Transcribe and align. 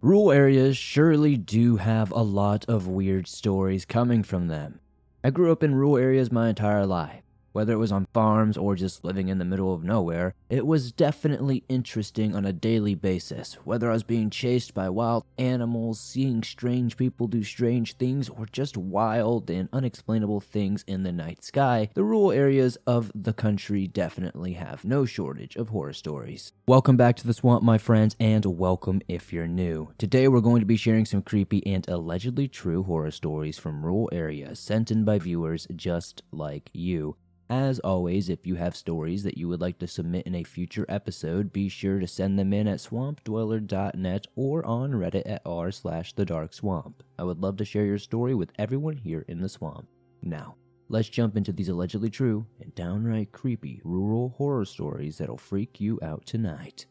Rural 0.00 0.30
areas 0.30 0.76
surely 0.76 1.36
do 1.36 1.74
have 1.78 2.12
a 2.12 2.22
lot 2.22 2.64
of 2.68 2.86
weird 2.86 3.26
stories 3.26 3.84
coming 3.84 4.22
from 4.22 4.46
them. 4.46 4.78
I 5.24 5.30
grew 5.30 5.50
up 5.50 5.64
in 5.64 5.74
rural 5.74 5.96
areas 5.96 6.30
my 6.30 6.50
entire 6.50 6.86
life. 6.86 7.24
Whether 7.52 7.72
it 7.72 7.78
was 7.78 7.92
on 7.92 8.06
farms 8.12 8.56
or 8.56 8.76
just 8.76 9.04
living 9.04 9.28
in 9.28 9.38
the 9.38 9.44
middle 9.44 9.72
of 9.72 9.82
nowhere, 9.82 10.34
it 10.50 10.66
was 10.66 10.92
definitely 10.92 11.64
interesting 11.68 12.36
on 12.36 12.44
a 12.44 12.52
daily 12.52 12.94
basis. 12.94 13.54
Whether 13.64 13.90
I 13.90 13.94
was 13.94 14.02
being 14.02 14.28
chased 14.28 14.74
by 14.74 14.90
wild 14.90 15.24
animals, 15.38 15.98
seeing 15.98 16.42
strange 16.42 16.96
people 16.96 17.26
do 17.26 17.42
strange 17.42 17.94
things, 17.94 18.28
or 18.28 18.46
just 18.46 18.76
wild 18.76 19.50
and 19.50 19.68
unexplainable 19.72 20.40
things 20.40 20.84
in 20.86 21.02
the 21.02 21.10
night 21.10 21.42
sky, 21.42 21.88
the 21.94 22.04
rural 22.04 22.32
areas 22.32 22.76
of 22.86 23.10
the 23.14 23.32
country 23.32 23.88
definitely 23.88 24.52
have 24.52 24.84
no 24.84 25.06
shortage 25.06 25.56
of 25.56 25.70
horror 25.70 25.94
stories. 25.94 26.52
Welcome 26.68 26.98
back 26.98 27.16
to 27.16 27.26
the 27.26 27.34
swamp, 27.34 27.62
my 27.64 27.78
friends, 27.78 28.14
and 28.20 28.44
welcome 28.44 29.00
if 29.08 29.32
you're 29.32 29.48
new. 29.48 29.92
Today 29.96 30.28
we're 30.28 30.40
going 30.40 30.60
to 30.60 30.66
be 30.66 30.76
sharing 30.76 31.06
some 31.06 31.22
creepy 31.22 31.66
and 31.66 31.88
allegedly 31.88 32.46
true 32.46 32.82
horror 32.82 33.10
stories 33.10 33.58
from 33.58 33.84
rural 33.84 34.10
areas 34.12 34.60
sent 34.60 34.90
in 34.90 35.04
by 35.04 35.18
viewers 35.18 35.66
just 35.74 36.22
like 36.30 36.70
you. 36.74 37.16
As 37.50 37.78
always, 37.78 38.28
if 38.28 38.46
you 38.46 38.56
have 38.56 38.76
stories 38.76 39.22
that 39.22 39.38
you 39.38 39.48
would 39.48 39.62
like 39.62 39.78
to 39.78 39.86
submit 39.86 40.26
in 40.26 40.34
a 40.34 40.44
future 40.44 40.84
episode, 40.86 41.50
be 41.50 41.70
sure 41.70 41.98
to 41.98 42.06
send 42.06 42.38
them 42.38 42.52
in 42.52 42.68
at 42.68 42.78
swampdweller.net 42.78 44.26
or 44.36 44.66
on 44.66 44.92
Reddit 44.92 45.22
at 45.24 45.40
r 45.46 45.70
slash 45.70 46.12
the 46.12 46.26
dark 46.26 46.52
swamp. 46.52 47.02
I 47.18 47.24
would 47.24 47.40
love 47.40 47.56
to 47.56 47.64
share 47.64 47.86
your 47.86 47.98
story 47.98 48.34
with 48.34 48.52
everyone 48.58 48.98
here 48.98 49.24
in 49.28 49.40
the 49.40 49.48
swamp. 49.48 49.88
Now, 50.20 50.56
let's 50.90 51.08
jump 51.08 51.38
into 51.38 51.52
these 51.52 51.70
allegedly 51.70 52.10
true 52.10 52.46
and 52.60 52.74
downright 52.74 53.32
creepy 53.32 53.80
rural 53.82 54.28
horror 54.36 54.66
stories 54.66 55.16
that'll 55.16 55.38
freak 55.38 55.80
you 55.80 55.98
out 56.02 56.26
tonight. 56.26 56.84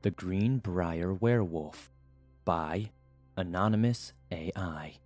The 0.00 0.10
Greenbrier 0.10 1.12
Werewolf 1.12 1.90
by 2.46 2.90
Anonymous 3.42 4.12
AI. 4.30 5.00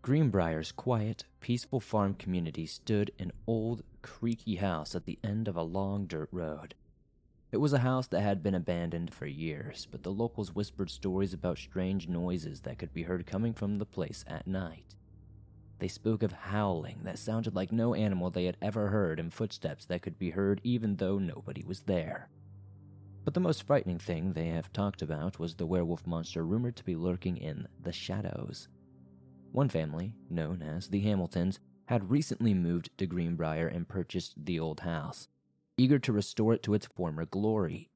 Greenbrier's 0.00 0.72
quiet, 0.72 1.26
peaceful 1.40 1.78
farm 1.78 2.14
community 2.14 2.64
stood 2.64 3.10
an 3.18 3.32
old, 3.46 3.82
creaky 4.00 4.54
house 4.54 4.94
at 4.94 5.04
the 5.04 5.18
end 5.22 5.46
of 5.46 5.54
a 5.54 5.62
long 5.62 6.06
dirt 6.06 6.30
road. 6.32 6.74
It 7.52 7.58
was 7.58 7.74
a 7.74 7.80
house 7.80 8.06
that 8.06 8.22
had 8.22 8.42
been 8.42 8.54
abandoned 8.54 9.12
for 9.12 9.26
years, 9.26 9.86
but 9.90 10.02
the 10.02 10.10
locals 10.10 10.54
whispered 10.54 10.88
stories 10.88 11.34
about 11.34 11.58
strange 11.58 12.08
noises 12.08 12.62
that 12.62 12.78
could 12.78 12.94
be 12.94 13.02
heard 13.02 13.26
coming 13.26 13.52
from 13.52 13.76
the 13.76 13.84
place 13.84 14.24
at 14.26 14.46
night. 14.46 14.94
They 15.80 15.88
spoke 15.88 16.22
of 16.22 16.32
howling 16.32 17.00
that 17.02 17.18
sounded 17.18 17.54
like 17.54 17.72
no 17.72 17.92
animal 17.92 18.30
they 18.30 18.46
had 18.46 18.56
ever 18.62 18.88
heard 18.88 19.20
and 19.20 19.30
footsteps 19.30 19.84
that 19.84 20.00
could 20.00 20.18
be 20.18 20.30
heard 20.30 20.62
even 20.64 20.96
though 20.96 21.18
nobody 21.18 21.62
was 21.62 21.82
there. 21.82 22.30
But 23.26 23.34
the 23.34 23.40
most 23.40 23.64
frightening 23.64 23.98
thing 23.98 24.32
they 24.32 24.46
have 24.50 24.72
talked 24.72 25.02
about 25.02 25.40
was 25.40 25.56
the 25.56 25.66
werewolf 25.66 26.06
monster 26.06 26.46
rumored 26.46 26.76
to 26.76 26.84
be 26.84 26.94
lurking 26.94 27.36
in 27.36 27.66
the 27.82 27.90
shadows. 27.90 28.68
One 29.50 29.68
family, 29.68 30.14
known 30.30 30.62
as 30.62 30.86
the 30.86 31.00
Hamiltons, 31.00 31.58
had 31.86 32.08
recently 32.08 32.54
moved 32.54 32.96
to 32.98 33.06
Greenbrier 33.06 33.66
and 33.66 33.88
purchased 33.88 34.34
the 34.44 34.60
old 34.60 34.78
house, 34.78 35.26
eager 35.76 35.98
to 35.98 36.12
restore 36.12 36.54
it 36.54 36.62
to 36.62 36.74
its 36.74 36.86
former 36.86 37.26
glory. 37.26 37.90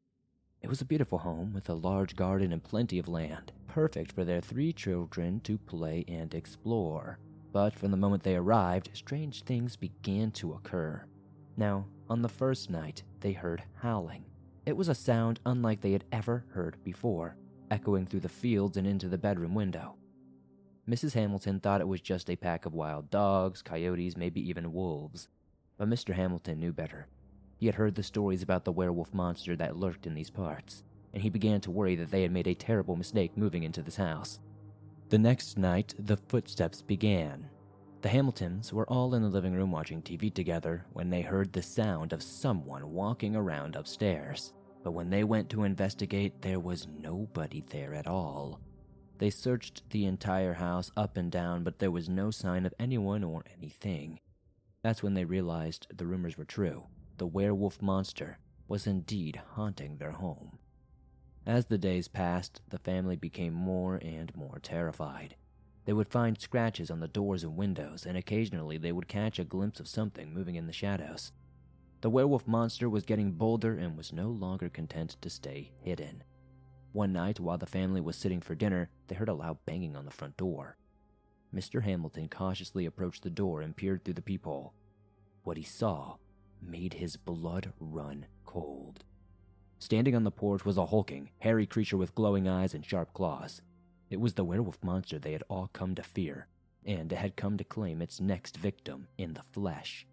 It 0.62 0.68
was 0.68 0.80
a 0.80 0.84
beautiful 0.84 1.18
home 1.18 1.52
with 1.52 1.68
a 1.68 1.74
large 1.74 2.16
garden 2.16 2.52
and 2.52 2.64
plenty 2.64 2.98
of 2.98 3.06
land, 3.06 3.52
perfect 3.68 4.10
for 4.10 4.24
their 4.24 4.40
three 4.40 4.72
children 4.72 5.38
to 5.42 5.58
play 5.58 6.04
and 6.08 6.34
explore. 6.34 7.20
But 7.52 7.76
from 7.76 7.92
the 7.92 7.96
moment 7.96 8.24
they 8.24 8.34
arrived, 8.34 8.90
strange 8.94 9.44
things 9.44 9.76
began 9.76 10.32
to 10.32 10.54
occur. 10.54 11.04
Now, 11.56 11.86
on 12.08 12.20
the 12.20 12.28
first 12.28 12.68
night, 12.68 13.04
they 13.20 13.32
heard 13.32 13.62
howling. 13.76 14.24
It 14.70 14.76
was 14.76 14.88
a 14.88 14.94
sound 14.94 15.40
unlike 15.44 15.80
they 15.80 15.90
had 15.90 16.04
ever 16.12 16.44
heard 16.50 16.76
before, 16.84 17.34
echoing 17.72 18.06
through 18.06 18.20
the 18.20 18.28
fields 18.28 18.76
and 18.76 18.86
into 18.86 19.08
the 19.08 19.18
bedroom 19.18 19.52
window. 19.52 19.96
Mrs. 20.88 21.14
Hamilton 21.14 21.58
thought 21.58 21.80
it 21.80 21.88
was 21.88 22.00
just 22.00 22.30
a 22.30 22.36
pack 22.36 22.66
of 22.66 22.72
wild 22.72 23.10
dogs, 23.10 23.62
coyotes, 23.62 24.16
maybe 24.16 24.40
even 24.48 24.72
wolves. 24.72 25.26
But 25.76 25.90
Mr. 25.90 26.14
Hamilton 26.14 26.60
knew 26.60 26.72
better. 26.72 27.08
He 27.56 27.66
had 27.66 27.74
heard 27.74 27.96
the 27.96 28.04
stories 28.04 28.44
about 28.44 28.64
the 28.64 28.70
werewolf 28.70 29.12
monster 29.12 29.56
that 29.56 29.76
lurked 29.76 30.06
in 30.06 30.14
these 30.14 30.30
parts, 30.30 30.84
and 31.12 31.20
he 31.20 31.30
began 31.30 31.60
to 31.62 31.72
worry 31.72 31.96
that 31.96 32.12
they 32.12 32.22
had 32.22 32.30
made 32.30 32.46
a 32.46 32.54
terrible 32.54 32.94
mistake 32.94 33.36
moving 33.36 33.64
into 33.64 33.82
this 33.82 33.96
house. 33.96 34.38
The 35.08 35.18
next 35.18 35.58
night, 35.58 35.96
the 35.98 36.16
footsteps 36.16 36.80
began. 36.80 37.50
The 38.02 38.08
Hamiltons 38.08 38.72
were 38.72 38.88
all 38.88 39.16
in 39.16 39.22
the 39.22 39.28
living 39.28 39.52
room 39.52 39.72
watching 39.72 40.00
TV 40.00 40.32
together 40.32 40.86
when 40.92 41.10
they 41.10 41.22
heard 41.22 41.52
the 41.52 41.60
sound 41.60 42.12
of 42.12 42.22
someone 42.22 42.92
walking 42.92 43.34
around 43.34 43.74
upstairs. 43.74 44.52
But 44.82 44.92
when 44.92 45.10
they 45.10 45.24
went 45.24 45.50
to 45.50 45.64
investigate, 45.64 46.42
there 46.42 46.60
was 46.60 46.86
nobody 46.86 47.62
there 47.68 47.94
at 47.94 48.06
all. 48.06 48.60
They 49.18 49.30
searched 49.30 49.82
the 49.90 50.06
entire 50.06 50.54
house 50.54 50.90
up 50.96 51.16
and 51.16 51.30
down, 51.30 51.62
but 51.62 51.78
there 51.78 51.90
was 51.90 52.08
no 52.08 52.30
sign 52.30 52.64
of 52.64 52.74
anyone 52.78 53.22
or 53.22 53.44
anything. 53.58 54.20
That's 54.82 55.02
when 55.02 55.12
they 55.12 55.26
realized 55.26 55.86
the 55.94 56.06
rumors 56.06 56.38
were 56.38 56.46
true. 56.46 56.84
The 57.18 57.26
werewolf 57.26 57.82
monster 57.82 58.38
was 58.66 58.86
indeed 58.86 59.42
haunting 59.52 59.98
their 59.98 60.12
home. 60.12 60.58
As 61.44 61.66
the 61.66 61.76
days 61.76 62.08
passed, 62.08 62.62
the 62.68 62.78
family 62.78 63.16
became 63.16 63.52
more 63.52 63.96
and 63.96 64.34
more 64.34 64.58
terrified. 64.62 65.36
They 65.84 65.92
would 65.92 66.08
find 66.08 66.40
scratches 66.40 66.90
on 66.90 67.00
the 67.00 67.08
doors 67.08 67.42
and 67.42 67.56
windows, 67.56 68.06
and 68.06 68.16
occasionally 68.16 68.78
they 68.78 68.92
would 68.92 69.08
catch 69.08 69.38
a 69.38 69.44
glimpse 69.44 69.80
of 69.80 69.88
something 69.88 70.32
moving 70.32 70.54
in 70.54 70.66
the 70.66 70.72
shadows. 70.72 71.32
The 72.00 72.10
werewolf 72.10 72.46
monster 72.46 72.88
was 72.88 73.04
getting 73.04 73.32
bolder 73.32 73.76
and 73.76 73.96
was 73.96 74.12
no 74.12 74.30
longer 74.30 74.70
content 74.70 75.16
to 75.20 75.28
stay 75.28 75.72
hidden. 75.82 76.22
One 76.92 77.12
night, 77.12 77.38
while 77.38 77.58
the 77.58 77.66
family 77.66 78.00
was 78.00 78.16
sitting 78.16 78.40
for 78.40 78.54
dinner, 78.54 78.88
they 79.06 79.14
heard 79.14 79.28
a 79.28 79.34
loud 79.34 79.58
banging 79.66 79.96
on 79.96 80.06
the 80.06 80.10
front 80.10 80.36
door. 80.36 80.76
Mr. 81.54 81.82
Hamilton 81.82 82.28
cautiously 82.28 82.86
approached 82.86 83.22
the 83.22 83.30
door 83.30 83.60
and 83.60 83.76
peered 83.76 84.04
through 84.04 84.14
the 84.14 84.22
peephole. 84.22 84.72
What 85.42 85.56
he 85.56 85.62
saw 85.62 86.16
made 86.62 86.94
his 86.94 87.16
blood 87.16 87.72
run 87.78 88.26
cold. 88.46 89.04
Standing 89.78 90.14
on 90.14 90.24
the 90.24 90.30
porch 90.30 90.64
was 90.64 90.78
a 90.78 90.86
hulking, 90.86 91.30
hairy 91.38 91.66
creature 91.66 91.96
with 91.96 92.14
glowing 92.14 92.48
eyes 92.48 92.74
and 92.74 92.84
sharp 92.84 93.12
claws. 93.12 93.62
It 94.08 94.20
was 94.20 94.34
the 94.34 94.44
werewolf 94.44 94.82
monster 94.82 95.18
they 95.18 95.32
had 95.32 95.44
all 95.48 95.70
come 95.72 95.94
to 95.94 96.02
fear, 96.02 96.48
and 96.84 97.12
it 97.12 97.16
had 97.16 97.36
come 97.36 97.56
to 97.58 97.64
claim 97.64 98.00
its 98.00 98.20
next 98.20 98.56
victim 98.56 99.08
in 99.18 99.34
the 99.34 99.44
flesh. 99.52 100.06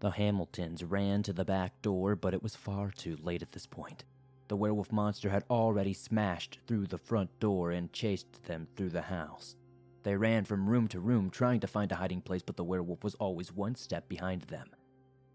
The 0.00 0.12
Hamiltons 0.12 0.82
ran 0.82 1.22
to 1.24 1.32
the 1.34 1.44
back 1.44 1.82
door, 1.82 2.16
but 2.16 2.32
it 2.32 2.42
was 2.42 2.56
far 2.56 2.90
too 2.90 3.18
late 3.22 3.42
at 3.42 3.52
this 3.52 3.66
point. 3.66 4.04
The 4.48 4.56
werewolf 4.56 4.90
monster 4.90 5.28
had 5.28 5.44
already 5.50 5.92
smashed 5.92 6.58
through 6.66 6.86
the 6.86 6.96
front 6.96 7.38
door 7.38 7.70
and 7.70 7.92
chased 7.92 8.44
them 8.44 8.66
through 8.74 8.88
the 8.88 9.02
house. 9.02 9.56
They 10.02 10.16
ran 10.16 10.46
from 10.46 10.70
room 10.70 10.88
to 10.88 11.00
room 11.00 11.28
trying 11.28 11.60
to 11.60 11.66
find 11.66 11.92
a 11.92 11.96
hiding 11.96 12.22
place, 12.22 12.40
but 12.42 12.56
the 12.56 12.64
werewolf 12.64 13.04
was 13.04 13.14
always 13.16 13.52
one 13.52 13.74
step 13.74 14.08
behind 14.08 14.42
them. 14.42 14.70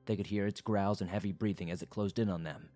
They 0.08 0.16
could 0.16 0.28
hear 0.28 0.48
its 0.48 0.62
growls 0.62 1.00
and 1.00 1.12
heavy 1.12 1.32
breathing 1.32 1.70
as 1.70 1.84
it 1.84 1.92
closed 1.92 2.18
in 2.18 2.28
on 2.28 2.42
them. 2.42 2.70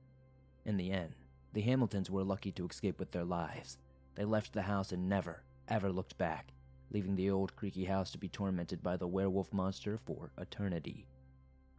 In 0.66 0.78
the 0.78 0.92
end, 0.92 1.16
the 1.54 1.62
Hamiltons 1.62 2.12
were 2.12 2.24
lucky 2.24 2.52
to 2.52 2.68
escape 2.68 3.00
with 3.00 3.12
their 3.12 3.26
lives. 3.26 3.80
They 4.14 4.26
left 4.26 4.54
the 4.54 4.62
house 4.62 4.92
and 4.92 5.10
never, 5.10 5.42
ever 5.68 5.92
looked 5.92 6.20
back, 6.20 6.54
leaving 6.92 7.16
the 7.16 7.32
old 7.32 7.56
creaky 7.56 7.86
house 7.86 8.12
to 8.12 8.20
be 8.20 8.30
tormented 8.30 8.84
by 8.84 8.96
the 8.96 9.08
werewolf 9.08 9.52
monster 9.52 9.98
for 9.98 10.32
eternity. 10.38 11.08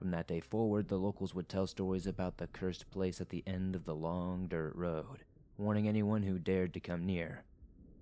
From 0.01 0.13
that 0.13 0.29
day 0.29 0.41
forward, 0.41 0.89
the 0.89 0.97
locals 0.97 1.35
would 1.35 1.47
tell 1.47 1.67
stories 1.67 2.07
about 2.07 2.39
the 2.39 2.47
cursed 2.47 2.91
place 2.91 3.21
at 3.21 3.29
the 3.29 3.45
end 3.47 3.77
of 3.77 3.85
the 3.85 3.95
long 3.95 4.47
dirt 4.49 4.75
road, 4.75 5.25
warning 5.59 5.87
anyone 5.87 6.23
who 6.23 6.39
dared 6.39 6.73
to 6.73 6.81
come 6.81 7.05
near. 7.05 7.45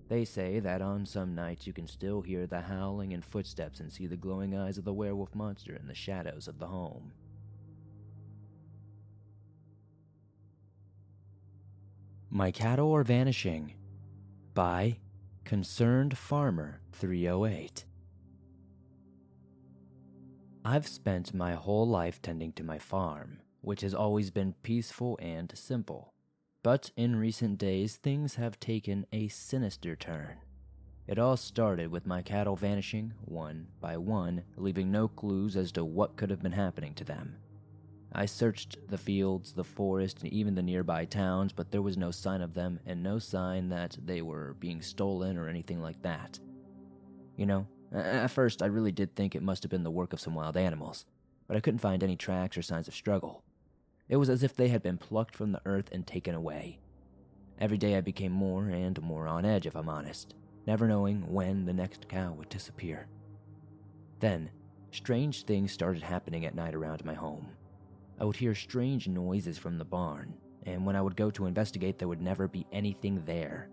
They 0.07 0.25
say 0.25 0.61
that 0.61 0.81
on 0.81 1.07
some 1.07 1.35
nights 1.35 1.67
you 1.67 1.73
can 1.73 1.89
still 1.89 2.23
hear 2.23 2.47
the 2.47 2.61
howling 2.61 3.13
and 3.13 3.25
footsteps 3.25 3.81
and 3.81 3.93
see 3.93 4.07
the 4.07 4.17
glowing 4.17 4.57
eyes 4.57 4.79
of 4.79 4.85
the 4.85 4.93
werewolf 4.93 5.35
monster 5.35 5.75
in 5.75 5.89
the 5.89 5.95
shadows 5.95 6.47
of 6.47 6.61
the 6.61 6.69
home. 6.69 7.11
My 12.31 12.53
Cattle 12.53 12.93
Are 12.93 13.03
Vanishing 13.03 13.75
by 14.55 14.99
Concerned 15.45 16.17
Farmer 16.17 16.81
308. 16.93 17.87
I've 20.71 20.87
spent 20.87 21.33
my 21.33 21.55
whole 21.55 21.89
life 21.89 22.21
tending 22.21 22.53
to 22.53 22.63
my 22.63 22.79
farm, 22.79 23.41
which 23.63 23.81
has 23.81 23.95
always 23.95 24.31
been 24.31 24.53
peaceful 24.63 25.19
and 25.19 25.51
simple. 25.57 26.13
But 26.63 26.91
in 26.95 27.17
recent 27.17 27.57
days, 27.57 27.97
things 27.97 28.35
have 28.35 28.61
taken 28.61 29.07
a 29.11 29.29
sinister 29.29 29.97
turn. 29.97 30.37
It 31.07 31.19
all 31.19 31.39
started 31.39 31.91
with 31.91 32.07
my 32.07 32.21
cattle 32.21 32.55
vanishing 32.55 33.15
one 33.25 33.69
by 33.81 33.97
one, 33.97 34.43
leaving 34.59 34.91
no 34.91 35.09
clues 35.09 35.57
as 35.57 35.73
to 35.73 35.87
what 35.87 36.17
could 36.17 36.29
have 36.29 36.43
been 36.43 36.53
happening 36.53 36.93
to 36.97 37.05
them. 37.05 37.37
I 38.13 38.27
searched 38.27 38.77
the 38.89 38.99
fields, 38.99 39.55
the 39.55 39.65
forest, 39.65 40.23
and 40.23 40.31
even 40.31 40.55
the 40.55 40.63
nearby 40.63 41.07
towns, 41.07 41.51
but 41.51 41.71
there 41.71 41.81
was 41.81 41.97
no 41.97 42.11
sign 42.11 42.43
of 42.43 42.53
them 42.53 42.79
and 42.85 43.03
no 43.03 43.19
sign 43.19 43.71
that 43.71 43.97
they 44.05 44.21
were 44.21 44.55
being 44.61 44.83
stolen 44.83 45.39
or 45.39 45.49
anything 45.49 45.81
like 45.81 46.03
that. 46.03 46.39
You 47.37 47.47
know, 47.47 47.67
at 47.93 48.31
first 48.31 48.63
I 48.63 48.67
really 48.67 48.93
did 48.93 49.15
think 49.15 49.35
it 49.35 49.43
must 49.43 49.63
have 49.63 49.71
been 49.71 49.85
the 49.85 49.91
work 49.91 50.13
of 50.13 50.21
some 50.21 50.35
wild 50.35 50.57
animals. 50.57 51.05
but 51.49 51.57
I 51.57 51.61
couldn't 51.61 51.81
find 51.81 52.05
any 52.05 52.15
tracks 52.15 52.57
or 52.57 52.63
signs 52.63 52.89
of 52.89 52.95
struggle. 52.95 53.43
It 54.09 54.17
was 54.17 54.29
as 54.29 54.43
if 54.43 54.55
they 54.55 54.69
had 54.69 54.83
been 54.83 54.99
plucked 54.99 55.35
from 55.35 55.51
the 55.53 55.63
earth 55.65 55.89
and 55.91 56.07
taken 56.07 56.35
away. 56.35 56.79
Every 57.59 57.79
day 57.79 57.97
I 57.97 58.03
became 58.03 58.33
more 58.33 58.69
and 58.69 59.01
more 59.03 59.27
on 59.27 59.45
edge, 59.45 59.67
if 59.67 59.75
I'm 59.75 59.89
honest, 59.89 60.35
never 60.67 60.87
knowing 60.87 61.33
when 61.33 61.65
the 61.65 61.73
next 61.73 62.09
cow 62.09 62.33
would 62.35 62.51
disappear. 62.51 63.09
Then, 64.21 64.51
strange 64.93 65.45
things 65.45 65.73
started 65.73 66.03
happening 66.03 66.45
at 66.45 66.55
night 66.55 66.75
around 66.75 67.05
my 67.05 67.15
home. 67.15 67.49
I 68.21 68.25
would 68.25 68.37
hear 68.37 68.55
strange 68.55 69.09
noises 69.09 69.59
from 69.59 69.79
the 69.79 69.85
barn, 69.85 70.35
and 70.67 70.85
when 70.85 70.97
I 70.97 71.03
would 71.03 71.17
go 71.17 71.31
to 71.31 71.47
investigate, 71.47 71.99
there 71.99 72.09
would 72.09 72.23
never 72.23 72.47
be 72.47 72.67
anything 72.73 73.23
there. 73.25 73.71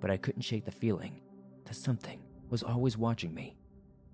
But 0.00 0.10
I 0.10 0.16
couldn't 0.16 0.42
shake 0.42 0.64
the 0.64 0.70
feeling 0.70 1.20
that 1.64 1.74
something 1.74 2.20
was 2.54 2.62
always 2.62 2.96
watching 2.96 3.34
me. 3.34 3.56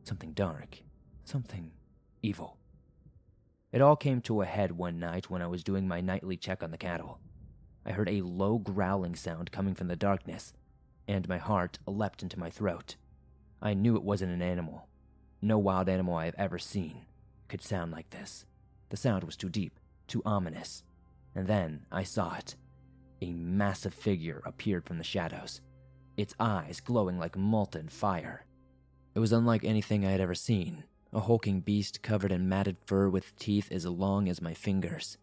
Something 0.02 0.32
dark, 0.32 0.78
something 1.24 1.72
evil. 2.22 2.56
It 3.70 3.82
all 3.82 3.96
came 3.96 4.22
to 4.22 4.40
a 4.40 4.46
head 4.46 4.72
one 4.72 4.98
night 4.98 5.28
when 5.28 5.42
I 5.42 5.46
was 5.46 5.62
doing 5.62 5.86
my 5.86 6.00
nightly 6.00 6.38
check 6.38 6.62
on 6.62 6.70
the 6.70 6.78
cattle. 6.78 7.20
I 7.84 7.92
heard 7.92 8.08
a 8.08 8.22
low 8.22 8.56
growling 8.56 9.14
sound 9.14 9.52
coming 9.52 9.74
from 9.74 9.88
the 9.88 9.94
darkness, 9.94 10.54
and 11.06 11.28
my 11.28 11.36
heart 11.36 11.80
leapt 11.86 12.22
into 12.22 12.38
my 12.38 12.48
throat. 12.48 12.96
I 13.60 13.74
knew 13.74 13.94
it 13.94 14.02
wasn't 14.02 14.32
an 14.32 14.40
animal. 14.40 14.88
No 15.42 15.58
wild 15.58 15.90
animal 15.90 16.16
I 16.16 16.24
have 16.24 16.34
ever 16.38 16.58
seen 16.58 17.04
could 17.46 17.60
sound 17.60 17.92
like 17.92 18.08
this. 18.08 18.46
The 18.88 18.96
sound 18.96 19.24
was 19.24 19.36
too 19.36 19.50
deep, 19.50 19.78
too 20.06 20.22
ominous. 20.24 20.82
And 21.34 21.46
then 21.46 21.84
I 21.92 22.04
saw 22.04 22.36
it. 22.36 22.56
A 23.20 23.34
massive 23.34 23.92
figure 23.92 24.40
appeared 24.46 24.86
from 24.86 24.96
the 24.96 25.04
shadows, 25.04 25.60
its 26.20 26.34
eyes 26.38 26.80
glowing 26.80 27.18
like 27.18 27.36
molten 27.36 27.88
fire. 27.88 28.46
It 29.14 29.18
was 29.20 29.32
unlike 29.32 29.64
anything 29.64 30.04
I 30.04 30.10
had 30.10 30.20
ever 30.20 30.34
seen 30.34 30.84
a 31.12 31.20
hulking 31.20 31.60
beast 31.60 32.02
covered 32.02 32.30
in 32.30 32.48
matted 32.48 32.76
fur 32.86 33.08
with 33.08 33.36
teeth 33.36 33.72
as 33.72 33.84
long 33.84 34.28
as 34.28 34.40
my 34.40 34.54
fingers. 34.54 35.18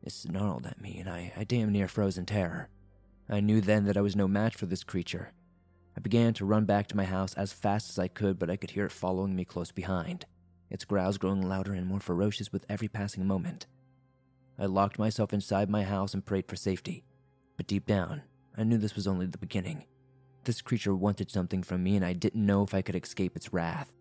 It 0.00 0.12
snarled 0.12 0.66
at 0.66 0.80
me, 0.80 0.98
and 0.98 1.08
I, 1.08 1.32
I 1.36 1.42
damn 1.42 1.72
near 1.72 1.88
froze 1.88 2.16
in 2.16 2.26
terror. 2.26 2.68
I 3.28 3.40
knew 3.40 3.60
then 3.60 3.84
that 3.86 3.96
I 3.96 4.02
was 4.02 4.14
no 4.14 4.28
match 4.28 4.54
for 4.54 4.66
this 4.66 4.84
creature. 4.84 5.32
I 5.96 6.00
began 6.00 6.32
to 6.34 6.44
run 6.44 6.64
back 6.64 6.86
to 6.88 6.96
my 6.96 7.04
house 7.04 7.34
as 7.34 7.52
fast 7.52 7.90
as 7.90 7.98
I 7.98 8.06
could, 8.06 8.38
but 8.38 8.50
I 8.50 8.56
could 8.56 8.70
hear 8.70 8.86
it 8.86 8.92
following 8.92 9.34
me 9.34 9.44
close 9.44 9.72
behind 9.72 10.26
its 10.72 10.86
growls 10.86 11.18
growing 11.18 11.42
louder 11.42 11.74
and 11.74 11.86
more 11.86 12.00
ferocious 12.00 12.50
with 12.50 12.64
every 12.66 12.88
passing 12.88 13.26
moment. 13.26 13.66
I 14.58 14.64
locked 14.64 14.98
myself 14.98 15.34
inside 15.34 15.68
my 15.68 15.82
house 15.82 16.14
and 16.14 16.24
prayed 16.24 16.48
for 16.48 16.56
safety. 16.56 17.04
But 17.58 17.66
deep 17.66 17.84
down, 17.84 18.22
I 18.56 18.64
knew 18.64 18.78
this 18.78 18.96
was 18.96 19.06
only 19.06 19.26
the 19.26 19.36
beginning. 19.36 19.84
This 20.44 20.60
creature 20.60 20.94
wanted 20.94 21.30
something 21.30 21.62
from 21.62 21.84
me, 21.84 21.94
and 21.94 22.04
I 22.04 22.14
didn't 22.14 22.44
know 22.44 22.64
if 22.64 22.74
I 22.74 22.82
could 22.82 22.96
escape 22.96 23.36
its 23.36 23.52
wrath. 23.52 23.92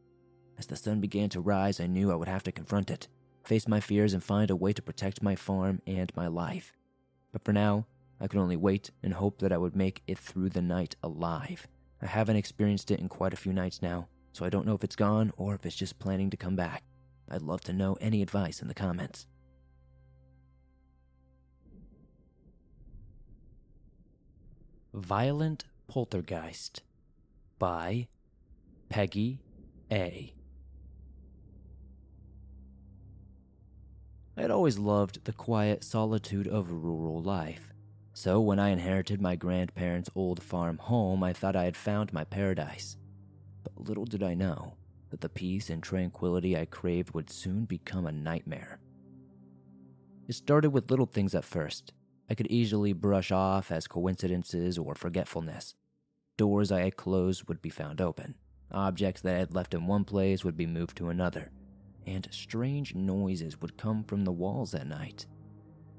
As 0.58 0.66
the 0.66 0.76
sun 0.76 1.00
began 1.00 1.30
to 1.30 1.40
rise, 1.40 1.80
I 1.80 1.86
knew 1.86 2.12
I 2.12 2.16
would 2.16 2.28
have 2.28 2.44
to 2.44 2.52
confront 2.52 2.90
it, 2.90 3.08
face 3.44 3.68
my 3.68 3.80
fears, 3.80 4.14
and 4.14 4.24
find 4.24 4.50
a 4.50 4.56
way 4.56 4.74
to 4.74 4.82
protect 4.82 5.22
my 5.22 5.36
farm 5.36 5.82
and 5.86 6.12
my 6.16 6.28
life. 6.28 6.74
But 7.32 7.44
for 7.44 7.54
now, 7.54 7.86
I 8.20 8.28
could 8.28 8.40
only 8.40 8.58
wait 8.58 8.90
and 9.04 9.14
hope 9.14 9.40
that 9.40 9.52
I 9.52 9.58
would 9.58 9.76
make 9.76 10.02
it 10.08 10.18
through 10.18 10.50
the 10.50 10.62
night 10.62 10.96
alive. 11.04 11.68
I 12.02 12.08
haven't 12.08 12.36
experienced 12.36 12.90
it 12.90 13.00
in 13.00 13.08
quite 13.08 13.34
a 13.34 13.38
few 13.38 13.54
nights 13.54 13.82
now, 13.82 14.08
so 14.34 14.44
I 14.44 14.50
don't 14.50 14.66
know 14.66 14.76
if 14.76 14.84
it's 14.84 14.96
gone 14.96 15.32
or 15.38 15.54
if 15.54 15.66
it's 15.66 15.76
just 15.76 16.00
planning 16.00 16.32
to 16.32 16.38
come 16.38 16.56
back. 16.56 16.84
I'd 17.30 17.44
love 17.44 17.62
to 17.62 17.74
know 17.74 17.98
any 18.02 18.22
advice 18.22 18.62
in 18.62 18.68
the 18.68 18.74
comments. 18.74 19.28
Violent 24.94 25.66
Poltergeist 25.92 26.84
by 27.60 28.08
Peggy 28.88 29.42
A. 29.92 30.34
I 34.38 34.42
had 34.42 34.52
always 34.52 34.80
loved 34.80 35.26
the 35.26 35.34
quiet 35.34 35.84
solitude 35.84 36.48
of 36.48 36.72
rural 36.72 37.22
life. 37.22 37.74
So 38.14 38.40
when 38.40 38.58
I 38.58 38.70
inherited 38.70 39.20
my 39.20 39.36
grandparents' 39.36 40.10
old 40.16 40.42
farm 40.42 40.78
home, 40.78 41.24
I 41.24 41.34
thought 41.34 41.58
I 41.58 41.66
had 41.66 41.76
found 41.76 42.14
my 42.14 42.24
paradise. 42.24 42.96
But 43.62 43.90
little 43.90 44.06
did 44.06 44.24
I 44.24 44.34
know 44.34 44.76
that 45.10 45.20
the 45.20 45.28
peace 45.28 45.70
and 45.70 45.84
tranquility 45.84 46.56
I 46.58 46.68
craved 46.68 47.14
would 47.14 47.30
soon 47.30 47.66
become 47.66 48.06
a 48.06 48.14
nightmare. 48.14 48.80
It 50.30 50.36
started 50.36 50.70
with 50.70 50.90
little 50.90 51.06
things 51.06 51.36
at 51.36 51.44
first. 51.44 51.92
I 52.30 52.34
could 52.34 52.48
easily 52.48 52.94
brush 52.94 53.34
off 53.34 53.74
as 53.74 53.88
coincidences 53.88 54.78
or 54.78 54.96
forgetfulness. 54.96 55.76
Doors 56.42 56.72
I 56.72 56.82
had 56.82 56.98
closed 56.98 57.48
would 57.48 57.62
be 57.62 57.70
found 57.70 58.02
open. 58.02 58.34
Objects 58.72 59.22
that 59.22 59.36
I 59.36 59.38
had 59.38 59.54
left 59.54 59.76
in 59.76 59.86
one 59.86 60.04
place 60.04 60.44
would 60.44 60.58
be 60.58 60.66
moved 60.66 60.98
to 60.98 61.10
another. 61.10 61.52
And 62.08 62.28
strange 62.32 62.96
noises 62.96 63.62
would 63.62 63.78
come 63.78 64.04
from 64.04 64.24
the 64.24 64.32
walls 64.32 64.74
at 64.74 64.88
night. 64.88 65.28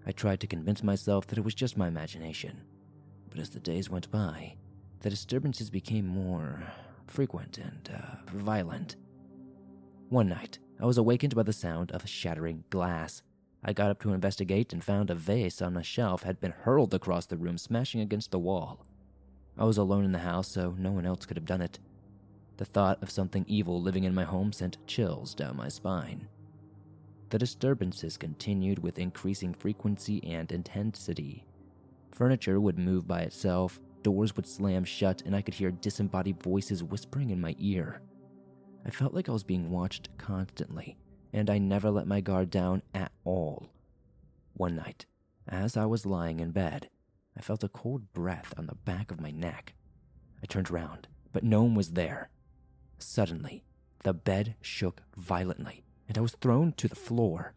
I 0.04 0.10
tried 0.10 0.40
to 0.40 0.48
convince 0.48 0.82
myself 0.82 1.28
that 1.28 1.38
it 1.38 1.44
was 1.44 1.54
just 1.54 1.76
my 1.76 1.86
imagination. 1.86 2.60
But 3.30 3.38
as 3.38 3.50
the 3.50 3.60
days 3.60 3.88
went 3.88 4.10
by, 4.10 4.56
the 4.98 5.10
disturbances 5.10 5.70
became 5.70 6.08
more 6.08 6.60
frequent 7.06 7.58
and 7.58 7.88
uh, 7.94 8.16
violent. 8.34 8.96
One 10.08 10.28
night, 10.28 10.58
I 10.80 10.86
was 10.86 10.98
awakened 10.98 11.36
by 11.36 11.44
the 11.44 11.52
sound 11.52 11.92
of 11.92 12.08
shattering 12.08 12.64
glass. 12.68 13.22
I 13.62 13.72
got 13.72 13.92
up 13.92 14.02
to 14.02 14.12
investigate 14.12 14.72
and 14.72 14.82
found 14.82 15.08
a 15.08 15.14
vase 15.14 15.62
on 15.62 15.76
a 15.76 15.84
shelf 15.84 16.24
had 16.24 16.40
been 16.40 16.50
hurled 16.50 16.94
across 16.94 17.26
the 17.26 17.36
room, 17.36 17.58
smashing 17.58 18.00
against 18.00 18.32
the 18.32 18.40
wall. 18.40 18.84
I 19.58 19.64
was 19.64 19.78
alone 19.78 20.04
in 20.04 20.12
the 20.12 20.18
house, 20.18 20.48
so 20.48 20.74
no 20.78 20.92
one 20.92 21.06
else 21.06 21.26
could 21.26 21.36
have 21.36 21.46
done 21.46 21.62
it. 21.62 21.78
The 22.56 22.64
thought 22.64 23.02
of 23.02 23.10
something 23.10 23.44
evil 23.48 23.80
living 23.80 24.04
in 24.04 24.14
my 24.14 24.24
home 24.24 24.52
sent 24.52 24.86
chills 24.86 25.34
down 25.34 25.56
my 25.56 25.68
spine. 25.68 26.28
The 27.30 27.38
disturbances 27.38 28.16
continued 28.16 28.78
with 28.78 28.98
increasing 28.98 29.54
frequency 29.54 30.22
and 30.24 30.50
intensity. 30.52 31.46
Furniture 32.12 32.60
would 32.60 32.78
move 32.78 33.06
by 33.06 33.22
itself, 33.22 33.80
Doors 34.02 34.34
would 34.34 34.46
slam 34.46 34.84
shut, 34.84 35.22
and 35.24 35.34
I 35.34 35.42
could 35.42 35.54
hear 35.54 35.70
disembodied 35.70 36.42
voices 36.42 36.82
whispering 36.82 37.30
in 37.30 37.40
my 37.40 37.54
ear. 37.58 38.02
I 38.84 38.90
felt 38.90 39.14
like 39.14 39.28
I 39.28 39.32
was 39.32 39.44
being 39.44 39.70
watched 39.70 40.08
constantly, 40.18 40.96
and 41.32 41.48
I 41.48 41.58
never 41.58 41.90
let 41.90 42.08
my 42.08 42.20
guard 42.20 42.50
down 42.50 42.82
at 42.94 43.12
all. 43.24 43.70
One 44.54 44.74
night, 44.74 45.06
as 45.46 45.76
I 45.76 45.86
was 45.86 46.04
lying 46.04 46.40
in 46.40 46.50
bed, 46.50 46.88
I 47.36 47.40
felt 47.40 47.64
a 47.64 47.68
cold 47.68 48.12
breath 48.12 48.52
on 48.56 48.66
the 48.66 48.74
back 48.74 49.10
of 49.10 49.20
my 49.20 49.30
neck. 49.30 49.74
I 50.42 50.46
turned 50.46 50.70
round, 50.70 51.08
but 51.32 51.44
no 51.44 51.62
one 51.62 51.74
was 51.74 51.92
there. 51.92 52.28
Suddenly, 52.98 53.64
the 54.04 54.12
bed 54.12 54.56
shook 54.60 55.02
violently, 55.16 55.84
and 56.08 56.18
I 56.18 56.20
was 56.20 56.36
thrown 56.40 56.72
to 56.72 56.88
the 56.88 56.94
floor. 56.94 57.54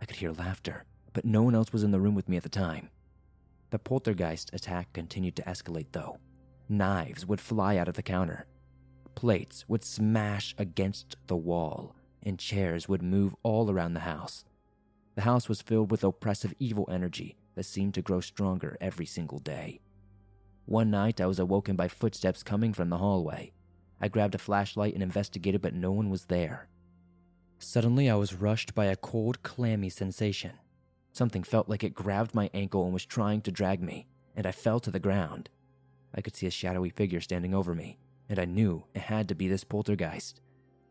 I 0.00 0.04
could 0.04 0.16
hear 0.16 0.32
laughter, 0.32 0.84
but 1.12 1.24
no 1.24 1.42
one 1.42 1.54
else 1.54 1.72
was 1.72 1.82
in 1.82 1.90
the 1.90 2.00
room 2.00 2.14
with 2.14 2.28
me 2.28 2.36
at 2.36 2.42
the 2.42 2.48
time. 2.48 2.90
The 3.70 3.78
poltergeist 3.78 4.50
attack 4.52 4.92
continued 4.92 5.36
to 5.36 5.42
escalate, 5.42 5.92
though. 5.92 6.18
Knives 6.68 7.24
would 7.26 7.40
fly 7.40 7.76
out 7.76 7.88
of 7.88 7.94
the 7.94 8.02
counter, 8.02 8.46
plates 9.14 9.64
would 9.66 9.82
smash 9.82 10.54
against 10.58 11.16
the 11.26 11.36
wall, 11.36 11.96
and 12.22 12.38
chairs 12.38 12.88
would 12.88 13.02
move 13.02 13.34
all 13.42 13.70
around 13.70 13.94
the 13.94 14.00
house. 14.00 14.44
The 15.16 15.22
house 15.22 15.48
was 15.48 15.62
filled 15.62 15.90
with 15.90 16.04
oppressive 16.04 16.54
evil 16.58 16.88
energy 16.92 17.36
that 17.56 17.64
seemed 17.64 17.94
to 17.94 18.02
grow 18.02 18.20
stronger 18.20 18.76
every 18.80 19.06
single 19.06 19.40
day. 19.40 19.80
One 20.66 20.90
night, 20.90 21.20
I 21.20 21.26
was 21.26 21.38
awoken 21.38 21.74
by 21.74 21.88
footsteps 21.88 22.42
coming 22.42 22.72
from 22.72 22.90
the 22.90 22.98
hallway. 22.98 23.52
I 24.00 24.08
grabbed 24.08 24.34
a 24.34 24.38
flashlight 24.38 24.94
and 24.94 25.02
investigated, 25.02 25.62
but 25.62 25.74
no 25.74 25.90
one 25.90 26.10
was 26.10 26.26
there. 26.26 26.68
Suddenly, 27.58 28.10
I 28.10 28.16
was 28.16 28.34
rushed 28.34 28.74
by 28.74 28.86
a 28.86 28.96
cold, 28.96 29.42
clammy 29.42 29.88
sensation. 29.88 30.52
Something 31.12 31.42
felt 31.42 31.68
like 31.68 31.82
it 31.82 31.94
grabbed 31.94 32.34
my 32.34 32.50
ankle 32.52 32.84
and 32.84 32.92
was 32.92 33.06
trying 33.06 33.40
to 33.42 33.50
drag 33.50 33.82
me, 33.82 34.06
and 34.36 34.46
I 34.46 34.52
fell 34.52 34.80
to 34.80 34.90
the 34.90 34.98
ground. 34.98 35.48
I 36.14 36.20
could 36.20 36.36
see 36.36 36.46
a 36.46 36.50
shadowy 36.50 36.90
figure 36.90 37.20
standing 37.20 37.54
over 37.54 37.74
me, 37.74 37.98
and 38.28 38.38
I 38.38 38.44
knew 38.44 38.84
it 38.94 39.02
had 39.02 39.28
to 39.28 39.34
be 39.34 39.48
this 39.48 39.64
poltergeist. 39.64 40.40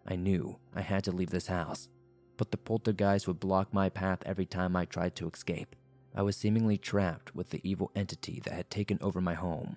I 0.08 0.16
knew 0.16 0.58
I 0.74 0.82
had 0.82 1.04
to 1.04 1.12
leave 1.12 1.30
this 1.30 1.48
house, 1.48 1.90
but 2.38 2.52
the 2.52 2.58
poltergeist 2.58 3.28
would 3.28 3.40
block 3.40 3.74
my 3.74 3.90
path 3.90 4.24
every 4.26 4.46
time 4.46 4.76
I 4.76 4.86
tried 4.86 5.16
to 5.18 5.30
escape. 5.30 5.76
I 6.18 6.22
was 6.22 6.38
seemingly 6.38 6.78
trapped 6.78 7.36
with 7.36 7.50
the 7.50 7.60
evil 7.70 7.92
entity 7.94 8.40
that 8.46 8.54
had 8.54 8.70
taken 8.70 8.98
over 9.02 9.20
my 9.20 9.34
home. 9.34 9.76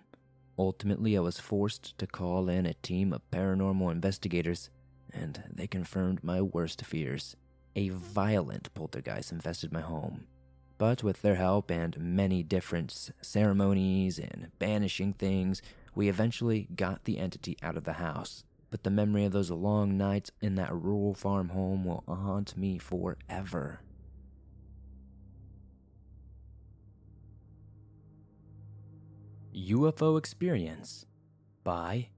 Ultimately, 0.56 1.16
I 1.16 1.20
was 1.20 1.40
forced 1.40 1.98
to 1.98 2.06
call 2.06 2.48
in 2.48 2.64
a 2.64 2.74
team 2.74 3.12
of 3.12 3.28
paranormal 3.32 3.90
investigators, 3.90 4.70
and 5.12 5.42
they 5.52 5.66
confirmed 5.66 6.22
my 6.22 6.40
worst 6.40 6.84
fears. 6.84 7.34
A 7.74 7.88
violent 7.88 8.72
poltergeist 8.72 9.32
infested 9.32 9.72
my 9.72 9.80
home. 9.80 10.28
But 10.78 11.02
with 11.02 11.22
their 11.22 11.34
help 11.34 11.72
and 11.72 11.98
many 11.98 12.44
different 12.44 13.10
ceremonies 13.20 14.20
and 14.20 14.52
banishing 14.60 15.14
things, 15.14 15.60
we 15.96 16.08
eventually 16.08 16.68
got 16.76 17.04
the 17.04 17.18
entity 17.18 17.58
out 17.64 17.76
of 17.76 17.84
the 17.84 17.94
house. 17.94 18.44
But 18.70 18.84
the 18.84 18.90
memory 18.90 19.24
of 19.24 19.32
those 19.32 19.50
long 19.50 19.96
nights 19.96 20.30
in 20.40 20.54
that 20.54 20.72
rural 20.72 21.14
farm 21.14 21.48
home 21.48 21.84
will 21.84 22.04
haunt 22.06 22.56
me 22.56 22.78
forever. 22.78 23.80
UFO 29.54 30.18
Experience 30.18 31.06
by 31.64 32.08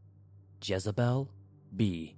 Jezebel 0.63 1.31
B. 1.75 2.17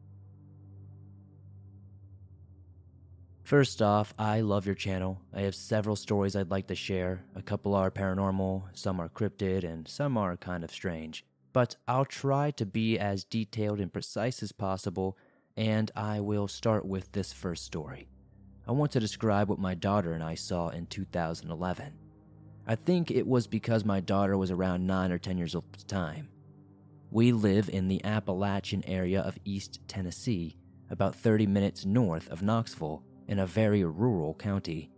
First 3.43 3.83
off, 3.83 4.15
I 4.19 4.41
love 4.41 4.65
your 4.65 4.75
channel. 4.75 5.21
I 5.35 5.43
have 5.43 5.55
several 5.55 5.97
stories 5.97 6.35
I'd 6.35 6.51
like 6.51 6.69
to 6.69 6.75
share. 6.75 7.25
A 7.37 7.43
couple 7.43 7.75
are 7.75 7.91
paranormal, 7.91 8.63
some 8.73 8.99
are 9.01 9.11
cryptid, 9.11 9.65
and 9.65 9.87
some 9.87 10.17
are 10.17 10.37
kind 10.39 10.65
of 10.65 10.71
strange. 10.71 11.25
But 11.53 11.77
I'll 11.87 12.07
try 12.07 12.51
to 12.53 12.65
be 12.65 12.99
as 12.99 13.25
detailed 13.25 13.81
and 13.81 13.93
precise 13.93 14.43
as 14.43 14.53
possible, 14.53 15.19
and 15.57 15.91
I 15.95 16.21
will 16.21 16.49
start 16.49 16.87
with 16.87 17.13
this 17.13 17.33
first 17.33 17.65
story. 17.65 18.09
I 18.67 18.73
want 18.73 18.93
to 18.93 19.01
describe 19.01 19.51
what 19.51 19.59
my 19.59 19.75
daughter 19.75 20.13
and 20.15 20.23
I 20.23 20.35
saw 20.35 20.69
in 20.69 20.87
2011. 20.87 22.02
I 22.67 22.77
think 22.77 23.11
it 23.11 23.27
was 23.27 23.47
because 23.47 23.85
my 23.85 24.01
daughter 24.01 24.39
was 24.39 24.51
around 24.51 24.87
9 24.87 25.11
or 25.11 25.19
10 25.19 25.37
years 25.37 25.55
old 25.55 25.65
at 25.73 25.81
the 25.81 25.85
time. 25.85 26.29
We 27.11 27.33
live 27.33 27.69
in 27.69 27.89
the 27.89 28.05
Appalachian 28.05 28.85
area 28.87 29.21
of 29.21 29.39
East 29.45 29.81
Tennessee, 29.89 30.57
about 30.89 31.15
30 31.15 31.47
minutes 31.47 31.85
north 31.85 32.31
of 32.31 32.43
Knoxville 32.43 33.03
in 33.27 33.41
a 33.41 33.47
very 33.47 33.85
rural 33.85 34.35
county. 34.35 34.91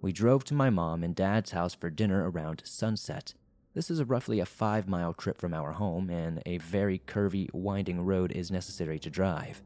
We 0.00 0.12
drove 0.12 0.44
to 0.44 0.54
my 0.54 0.68
mom 0.68 1.02
and 1.04 1.14
dad's 1.14 1.52
house 1.52 1.74
for 1.74 1.90
dinner 1.90 2.28
around 2.30 2.62
sunset. 2.64 3.34
This 3.74 3.90
is 3.90 4.02
roughly 4.04 4.40
a 4.40 4.46
five 4.46 4.88
mile 4.88 5.12
trip 5.14 5.38
from 5.38 5.54
our 5.54 5.72
home, 5.72 6.10
and 6.10 6.42
a 6.46 6.58
very 6.58 7.00
curvy, 7.06 7.52
winding 7.52 8.00
road 8.00 8.32
is 8.32 8.50
necessary 8.50 8.98
to 9.00 9.10
drive. 9.10 9.62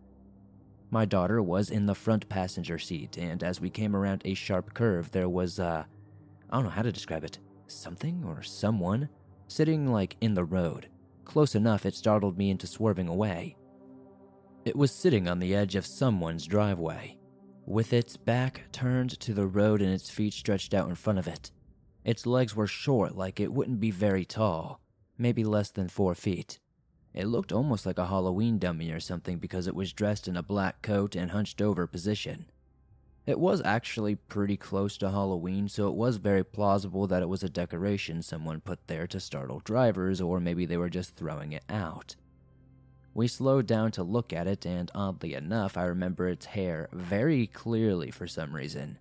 My 0.91 1.05
daughter 1.05 1.41
was 1.41 1.71
in 1.71 1.87
the 1.87 1.95
front 1.95 2.29
passenger 2.29 2.79
seat, 2.79 3.17
and 3.17 3.43
as 3.43 3.61
we 3.61 3.71
came 3.71 3.95
around 3.95 4.23
a 4.25 4.35
sharp 4.35 4.75
curve, 4.75 5.13
there 5.13 5.29
was, 5.29 5.61
uh, 5.61 5.85
I 6.51 6.57
don't 6.57 6.65
know 6.65 6.71
how 6.71 6.83
to 6.83 6.93
describe 6.93 7.25
it, 7.25 7.39
something 7.69 8.25
or 8.27 8.43
someone 8.43 9.09
sitting 9.49 9.91
like 9.91 10.17
in 10.21 10.35
the 10.35 10.45
road. 10.45 10.89
Close 11.25 11.55
enough 11.55 11.87
it 11.87 11.95
startled 11.95 12.37
me 12.37 12.51
into 12.51 12.67
swerving 12.67 13.09
away. 13.09 13.57
It 14.65 14.77
was 14.77 14.91
sitting 14.91 15.29
on 15.29 15.39
the 15.39 15.55
edge 15.55 15.77
of 15.77 15.87
someone's 15.87 16.47
driveway 16.47 17.17
with 17.67 17.93
its 17.93 18.17
back 18.17 18.63
turned 18.73 19.19
to 19.21 19.33
the 19.33 19.47
road 19.47 19.81
and 19.81 19.93
its 19.93 20.11
feet 20.11 20.35
stretched 20.35 20.75
out 20.75 20.89
in 20.89 20.95
front 20.97 21.21
of 21.21 21.29
it. 21.29 21.53
Its 22.05 22.27
legs 22.27 22.57
were 22.57 22.67
short, 22.67 23.17
like 23.17 23.39
it 23.39 23.53
wouldn't 23.53 23.79
be 23.79 23.93
very 23.93 24.25
tall, 24.25 24.81
maybe 25.17 25.45
less 25.45 25.71
than 25.71 25.89
four 25.89 26.17
feet. 26.17 26.59
It 27.15 27.27
looked 27.27 27.53
almost 27.53 27.87
like 27.87 27.99
a 27.99 28.07
Halloween 28.07 28.59
dummy 28.59 28.91
or 28.91 28.99
something 28.99 29.39
because 29.39 29.69
it 29.69 29.75
was 29.75 29.93
dressed 29.93 30.27
in 30.27 30.37
a 30.37 30.43
black 30.43 30.83
coat 30.83 31.15
and 31.15 31.31
hunched 31.31 31.63
over 31.63 31.87
position. 31.87 32.47
It 33.31 33.39
was 33.39 33.63
actually 33.65 34.17
pretty 34.17 34.57
close 34.57 34.99
to 34.99 35.13
Halloween, 35.13 35.69
so 35.69 35.87
it 35.87 35.95
was 35.95 36.17
very 36.17 36.43
plausible 36.43 37.07
that 37.07 37.23
it 37.23 37.29
was 37.29 37.45
a 37.45 37.49
decoration 37.49 38.23
someone 38.23 38.61
put 38.61 38.89
there 38.89 39.07
to 39.07 39.21
startle 39.21 39.61
drivers, 39.61 40.21
or 40.21 40.41
maybe 40.41 40.67
they 40.67 40.77
were 40.77 40.91
just 40.91 41.15
throwing 41.15 41.53
it 41.53 41.63
out. 41.69 42.17
We 43.15 43.29
slowed 43.29 43.69
down 43.69 43.93
to 43.93 44.03
look 44.03 44.33
at 44.33 44.49
it, 44.49 44.67
and 44.67 44.91
oddly 44.97 45.35
enough, 45.35 45.77
I 45.77 45.85
remember 45.85 46.29
its 46.29 46.47
hair 46.47 46.89
very 46.93 47.47
clearly 47.47 48.11
for 48.11 48.27
some 48.27 48.53
reason. 48.53 48.99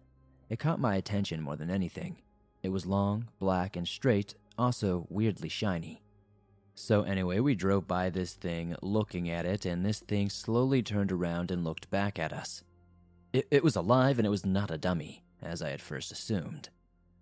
It 0.48 0.60
caught 0.60 0.80
my 0.80 0.96
attention 0.96 1.42
more 1.42 1.56
than 1.56 1.72
anything. 1.72 2.18
It 2.62 2.70
was 2.70 2.86
long, 2.86 3.30
black, 3.40 3.76
and 3.76 3.88
straight, 3.88 4.36
also 4.60 5.08
weirdly 5.10 5.50
shiny. 5.50 6.04
So, 6.76 7.02
anyway, 7.02 7.40
we 7.40 7.56
drove 7.56 7.88
by 7.88 8.12
this 8.12 8.36
thing, 8.36 8.76
looking 8.84 9.28
at 9.28 9.48
it, 9.48 9.66
and 9.66 9.84
this 9.84 10.02
thing 10.02 10.30
slowly 10.30 10.84
turned 10.84 11.12
around 11.12 11.50
and 11.50 11.64
looked 11.64 11.90
back 11.90 12.20
at 12.20 12.32
us. 12.32 12.62
It, 13.34 13.48
it 13.52 13.64
was 13.64 13.76
alive 13.76 14.20
and 14.20 14.26
it 14.26 14.32
was 14.32 14.46
not 14.46 14.72
a 14.72 14.78
dummy, 14.78 15.24
as 15.42 15.62
I 15.62 15.70
had 15.70 15.82
first 15.82 16.12
assumed. 16.12 16.70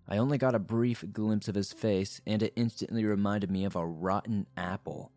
I 0.07 0.17
only 0.17 0.37
got 0.37 0.55
a 0.55 0.59
brief 0.59 1.03
glimpse 1.11 1.47
of 1.49 1.55
his 1.55 1.73
face, 1.73 2.21
and 2.25 2.41
it 2.41 2.53
instantly 2.55 3.03
reminded 3.03 3.51
me 3.51 3.65
of 3.65 3.75
a 3.75 3.85
rotten 3.85 4.47
apple 4.55 5.11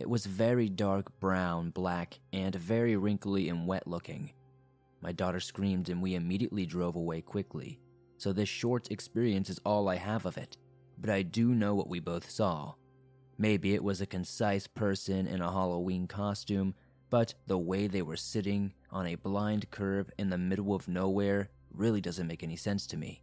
it 0.00 0.08
was 0.08 0.24
very 0.24 0.70
dark 0.70 1.20
brown, 1.20 1.68
black, 1.68 2.18
and 2.32 2.54
very 2.54 2.96
wrinkly 2.96 3.50
and 3.50 3.66
wet 3.66 3.86
looking. 3.86 4.32
My 5.02 5.12
daughter 5.12 5.40
screamed, 5.40 5.90
and 5.90 6.00
we 6.00 6.14
immediately 6.14 6.64
drove 6.64 6.96
away 6.96 7.20
quickly. 7.20 7.78
So, 8.16 8.32
this 8.32 8.48
short 8.48 8.90
experience 8.90 9.50
is 9.50 9.60
all 9.64 9.90
I 9.90 9.96
have 9.96 10.24
of 10.24 10.38
it, 10.38 10.56
but 10.96 11.10
I 11.10 11.20
do 11.20 11.54
know 11.54 11.74
what 11.74 11.88
we 11.88 12.00
both 12.00 12.30
saw. 12.30 12.74
Maybe 13.36 13.74
it 13.74 13.84
was 13.84 14.00
a 14.00 14.06
concise 14.06 14.66
person 14.66 15.26
in 15.26 15.42
a 15.42 15.52
Halloween 15.52 16.06
costume, 16.06 16.74
but 17.10 17.34
the 17.46 17.58
way 17.58 17.88
they 17.88 18.02
were 18.02 18.16
sitting 18.16 18.72
on 18.90 19.06
a 19.06 19.16
blind 19.16 19.70
curve 19.70 20.10
in 20.16 20.30
the 20.30 20.38
middle 20.38 20.74
of 20.74 20.88
nowhere 20.88 21.50
really 21.72 22.00
doesn't 22.00 22.26
make 22.26 22.42
any 22.42 22.56
sense 22.56 22.86
to 22.86 22.96
me. 22.96 23.22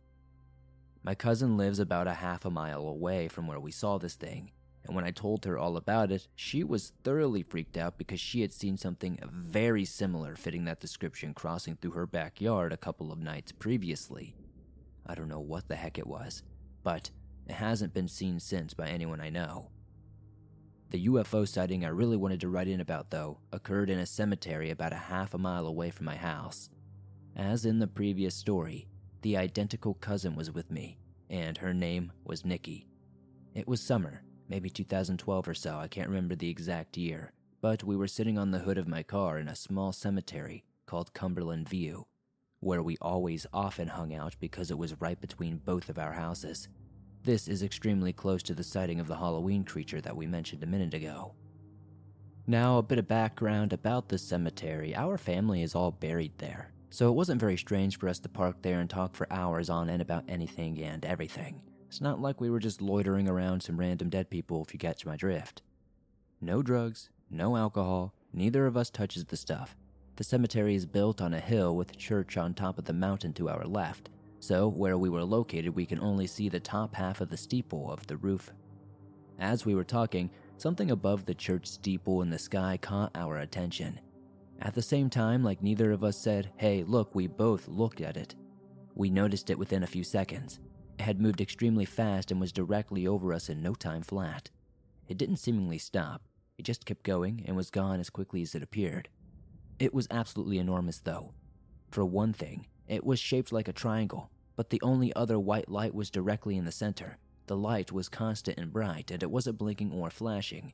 My 1.03 1.15
cousin 1.15 1.58
lives 1.58 1.79
about 1.79 2.08
a 2.08 2.13
half 2.15 2.46
a 2.46 2.50
mile 2.50 2.88
away 2.88 3.29
from 3.29 3.48
where 3.48 3.60
we 3.60 3.72
saw 3.72 3.98
this 3.98 4.15
thing, 4.15 4.51
and 4.86 4.96
when 4.96 5.06
I 5.06 5.12
told 5.12 5.46
her 5.46 5.58
all 5.58 5.77
about 5.77 6.12
it, 6.12 6.27
she 6.36 6.63
was 6.63 6.94
thoroughly 7.03 7.44
freaked 7.44 7.77
out 7.77 7.98
because 7.98 8.20
she 8.20 8.41
had 8.41 8.53
seen 8.53 8.77
something 8.77 9.20
very 9.32 9.86
similar 9.86 10.36
fitting 10.36 10.65
that 10.65 10.79
description 10.79 11.34
crossing 11.34 11.75
through 11.75 11.91
her 11.91 12.08
backyard 12.08 12.74
a 12.74 12.77
couple 12.77 13.12
of 13.12 13.20
nights 13.20 13.51
previously. 13.51 14.36
I 15.06 15.15
don't 15.15 15.29
know 15.29 15.39
what 15.39 15.67
the 15.67 15.75
heck 15.75 15.98
it 15.98 16.08
was, 16.08 16.44
but 16.84 17.12
it 17.48 17.53
hasn't 17.53 17.94
been 17.94 18.08
seen 18.08 18.39
since 18.39 18.74
by 18.74 18.89
anyone 18.89 19.22
I 19.22 19.29
know. 19.29 19.70
The 20.89 21.08
UFO 21.08 21.46
sighting 21.46 21.84
I 21.84 21.89
really 21.89 22.15
wanted 22.15 22.39
to 22.41 22.50
write 22.50 22.70
in 22.70 22.79
about, 22.79 23.10
though, 23.10 23.39
occurred 23.51 23.89
in 23.89 24.00
a 24.00 24.06
cemetery 24.06 24.70
about 24.70 24.94
a 24.94 24.98
half 24.98 25.34
a 25.34 25.38
mile 25.38 25.67
away 25.67 25.89
from 25.89 26.06
my 26.06 26.15
house. 26.15 26.70
As 27.36 27.65
in 27.65 27.79
the 27.79 27.88
previous 27.88 28.36
story, 28.36 28.88
the 29.22 29.36
identical 29.36 29.96
cousin 29.96 30.36
was 30.36 30.50
with 30.50 30.72
me, 30.72 30.98
and 31.29 31.58
her 31.58 31.74
name 31.74 32.13
was 32.24 32.46
Nikki. 32.46 32.88
It 33.53 33.67
was 33.67 33.82
summer, 33.82 34.22
maybe 34.48 34.70
2012 34.70 35.48
or 35.50 35.53
so, 35.53 35.77
I 35.77 35.89
can't 35.89 36.08
remember 36.08 36.36
the 36.36 36.50
exact 36.50 36.96
year. 36.96 37.34
But 37.60 37.84
we 37.84 37.98
were 37.98 38.08
sitting 38.08 38.38
on 38.38 38.51
the 38.51 38.60
hood 38.60 38.77
of 38.77 38.88
my 38.88 39.03
car 39.03 39.39
in 39.39 39.50
a 39.50 39.56
small 39.56 39.91
cemetery 39.91 40.63
called 40.86 41.13
Cumberland 41.13 41.67
View, 41.67 42.06
where 42.62 42.82
we 42.82 42.96
always 43.01 43.46
often 43.51 43.89
hung 43.89 44.13
out 44.13 44.36
because 44.39 44.72
it 44.72 44.77
was 44.77 45.01
right 45.01 45.20
between 45.20 45.58
both 45.58 45.89
of 45.89 46.00
our 46.00 46.13
houses. 46.13 46.70
This 47.28 47.50
is 47.50 47.62
extremely 47.62 48.14
close 48.14 48.42
to 48.44 48.54
the 48.54 48.64
sighting 48.64 49.02
of 49.02 49.08
the 49.08 49.18
Halloween 49.18 49.66
creature 49.66 50.00
that 50.00 50.16
we 50.16 50.26
mentioned 50.26 50.64
a 50.64 50.66
minute 50.66 50.94
ago. 50.94 51.34
Now, 52.48 52.78
a 52.78 52.82
bit 52.82 53.00
of 53.00 53.10
background 53.10 53.74
about 53.74 54.08
the 54.08 54.18
cemetery. 54.18 54.96
Our 54.96 55.18
family 55.18 55.62
is 55.62 55.76
all 55.76 55.92
buried 55.92 56.32
there, 56.38 56.72
so 56.90 57.10
it 57.10 57.16
wasn't 57.16 57.42
very 57.42 57.58
strange 57.58 58.00
for 58.00 58.08
us 58.08 58.20
to 58.20 58.30
park 58.30 58.62
there 58.62 58.80
and 58.80 58.90
talk 58.90 59.14
for 59.14 59.28
hours 59.30 59.70
on 59.70 59.90
end 59.90 60.02
about 60.02 60.24
anything 60.30 60.82
and 60.82 61.04
everything. 61.04 61.62
It's 61.90 62.00
not 62.00 62.22
like 62.22 62.40
we 62.40 62.50
were 62.50 62.62
just 62.62 62.82
loitering 62.82 63.28
around 63.28 63.62
some 63.62 63.78
random 63.78 64.08
dead 64.08 64.30
people, 64.30 64.64
if 64.64 64.72
you 64.72 64.80
catch 64.80 65.06
my 65.06 65.18
drift. 65.18 65.64
No 66.40 66.62
drugs, 66.62 67.10
no 67.30 67.58
alcohol, 67.58 68.14
neither 68.32 68.66
of 68.66 68.78
us 68.78 68.90
touches 68.90 69.26
the 69.26 69.36
stuff. 69.36 69.76
The 70.16 70.24
cemetery 70.24 70.76
is 70.76 70.86
built 70.86 71.20
on 71.20 71.34
a 71.34 71.42
hill 71.42 71.76
with 71.76 71.92
a 71.92 71.98
church 71.98 72.38
on 72.38 72.54
top 72.54 72.78
of 72.78 72.86
the 72.86 72.94
mountain 72.94 73.34
to 73.34 73.50
our 73.50 73.66
left, 73.66 74.12
so 74.39 74.67
where 74.67 74.98
we 74.98 75.10
were 75.10 75.24
located, 75.24 75.75
we 75.75 75.86
can 75.86 76.00
only 76.00 76.27
see 76.27 76.50
the 76.50 76.60
top 76.60 76.96
half 76.96 77.22
of 77.22 77.29
the 77.29 77.38
steeple 77.38 77.91
of 77.91 78.06
the 78.08 78.17
roof. 78.17 78.51
As 79.39 79.65
we 79.65 79.75
were 79.75 79.84
talking, 79.84 80.29
something 80.58 80.91
above 80.91 81.25
the 81.25 81.36
church 81.36 81.67
steeple 81.67 82.22
in 82.22 82.29
the 82.29 82.39
sky 82.39 82.77
caught 82.82 83.12
our 83.15 83.38
attention. 83.39 84.00
At 84.60 84.74
the 84.74 84.82
same 84.82 85.10
time, 85.10 85.44
like 85.44 85.62
neither 85.62 85.91
of 85.91 86.03
us 86.03 86.17
said, 86.17 86.51
Hey, 86.58 86.84
look, 86.84 87.13
we 87.13 87.27
both 87.27 87.67
looked 87.67 88.01
at 88.01 88.17
it. 88.17 88.36
We 88.96 89.10
noticed 89.12 89.51
it 89.51 89.60
within 89.60 89.84
a 89.84 89.88
few 89.88 90.03
seconds 90.03 90.60
It 90.98 91.03
had 91.03 91.22
moved 91.22 91.41
extremely 91.41 91.86
fast 91.86 92.32
and 92.32 92.39
was 92.39 92.51
directly 92.51 93.06
over 93.06 93.32
us 93.32 93.50
in 93.50 93.62
no 93.62 93.75
time 93.75 94.01
flat. 94.01 94.50
It 95.08 95.17
didn't 95.20 95.38
seemingly 95.38 95.77
stop, 95.77 96.24
it 96.58 96.63
just 96.63 96.86
kept 96.86 97.03
going 97.03 97.44
and 97.46 97.56
was 97.56 97.70
gone 97.70 98.00
as 98.00 98.10
quickly 98.10 98.41
as 98.41 98.56
it 98.56 98.63
appeared. 98.63 99.10
It 99.77 99.94
was 99.94 100.08
absolutely 100.10 100.58
enormous, 100.58 101.00
though. 101.00 101.34
For 101.91 102.03
one 102.03 102.34
thing, 102.34 102.65
it 102.88 103.06
was 103.06 103.20
shaped 103.20 103.51
like 103.51 103.67
a 103.67 103.74
triangle, 103.74 104.29
but 104.56 104.70
the 104.70 104.82
only 104.82 105.13
other 105.13 105.39
white 105.39 105.70
light 105.70 105.94
was 105.94 106.10
directly 106.10 106.58
in 106.58 106.65
the 106.65 106.72
center. 106.72 107.17
The 107.48 107.58
light 107.58 107.91
was 107.91 108.10
constant 108.10 108.58
and 108.58 108.72
bright, 108.72 109.12
and 109.12 109.24
it 109.24 109.32
wasn't 109.32 109.58
blinking 109.58 109.91
or 109.91 110.10
flashing. 110.10 110.74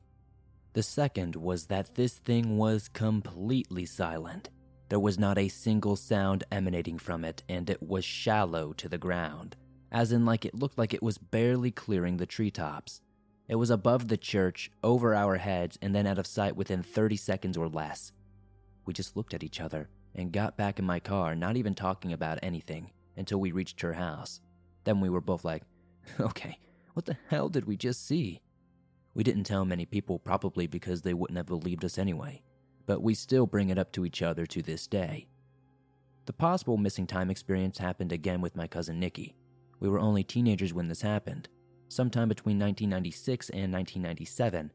The 0.72 0.82
second 0.82 1.36
was 1.36 1.66
that 1.66 1.94
this 1.94 2.18
thing 2.18 2.56
was 2.56 2.88
completely 2.88 3.86
silent. 3.86 4.50
There 4.88 5.00
was 5.00 5.18
not 5.18 5.38
a 5.38 5.48
single 5.48 5.96
sound 5.96 6.44
emanating 6.50 6.98
from 6.98 7.24
it, 7.24 7.44
and 7.48 7.70
it 7.70 7.82
was 7.82 8.04
shallow 8.04 8.72
to 8.74 8.88
the 8.88 8.98
ground 8.98 9.56
as 9.94 10.10
in, 10.10 10.24
like, 10.26 10.44
it 10.44 10.56
looked 10.56 10.76
like 10.76 10.92
it 10.92 11.04
was 11.04 11.18
barely 11.18 11.70
clearing 11.70 12.16
the 12.16 12.26
treetops. 12.26 13.00
It 13.46 13.54
was 13.54 13.70
above 13.70 14.08
the 14.08 14.16
church, 14.16 14.68
over 14.82 15.14
our 15.14 15.36
heads, 15.36 15.78
and 15.80 15.94
then 15.94 16.04
out 16.04 16.18
of 16.18 16.26
sight 16.26 16.56
within 16.56 16.82
30 16.82 17.14
seconds 17.16 17.56
or 17.56 17.68
less. 17.68 18.10
We 18.86 18.92
just 18.92 19.16
looked 19.16 19.34
at 19.34 19.44
each 19.44 19.60
other 19.60 19.88
and 20.14 20.32
got 20.32 20.56
back 20.56 20.78
in 20.78 20.84
my 20.84 21.00
car, 21.00 21.34
not 21.34 21.56
even 21.56 21.74
talking 21.74 22.12
about 22.12 22.38
anything, 22.42 22.90
until 23.16 23.40
we 23.40 23.52
reached 23.52 23.80
her 23.80 23.92
house. 23.92 24.40
Then 24.84 25.00
we 25.00 25.08
were 25.08 25.20
both 25.20 25.44
like, 25.44 25.62
okay, 26.20 26.58
what 26.92 27.06
the 27.06 27.16
hell 27.28 27.48
did 27.48 27.64
we 27.64 27.76
just 27.76 28.06
see? 28.06 28.40
We 29.14 29.22
didn't 29.22 29.44
tell 29.44 29.64
many 29.64 29.86
people, 29.86 30.18
probably 30.18 30.66
because 30.66 31.02
they 31.02 31.14
wouldn't 31.14 31.36
have 31.36 31.46
believed 31.46 31.84
us 31.84 31.98
anyway, 31.98 32.42
but 32.86 33.02
we 33.02 33.14
still 33.14 33.46
bring 33.46 33.70
it 33.70 33.78
up 33.78 33.92
to 33.92 34.04
each 34.04 34.22
other 34.22 34.46
to 34.46 34.62
this 34.62 34.86
day. 34.86 35.28
The 36.26 36.32
possible 36.32 36.76
missing 36.76 37.06
time 37.06 37.30
experience 37.30 37.78
happened 37.78 38.12
again 38.12 38.40
with 38.40 38.56
my 38.56 38.66
cousin 38.66 38.98
Nikki. 38.98 39.36
We 39.78 39.88
were 39.88 40.00
only 40.00 40.24
teenagers 40.24 40.72
when 40.72 40.88
this 40.88 41.02
happened, 41.02 41.48
sometime 41.88 42.28
between 42.28 42.58
1996 42.58 43.50
and 43.50 43.72
1997. 43.72 44.72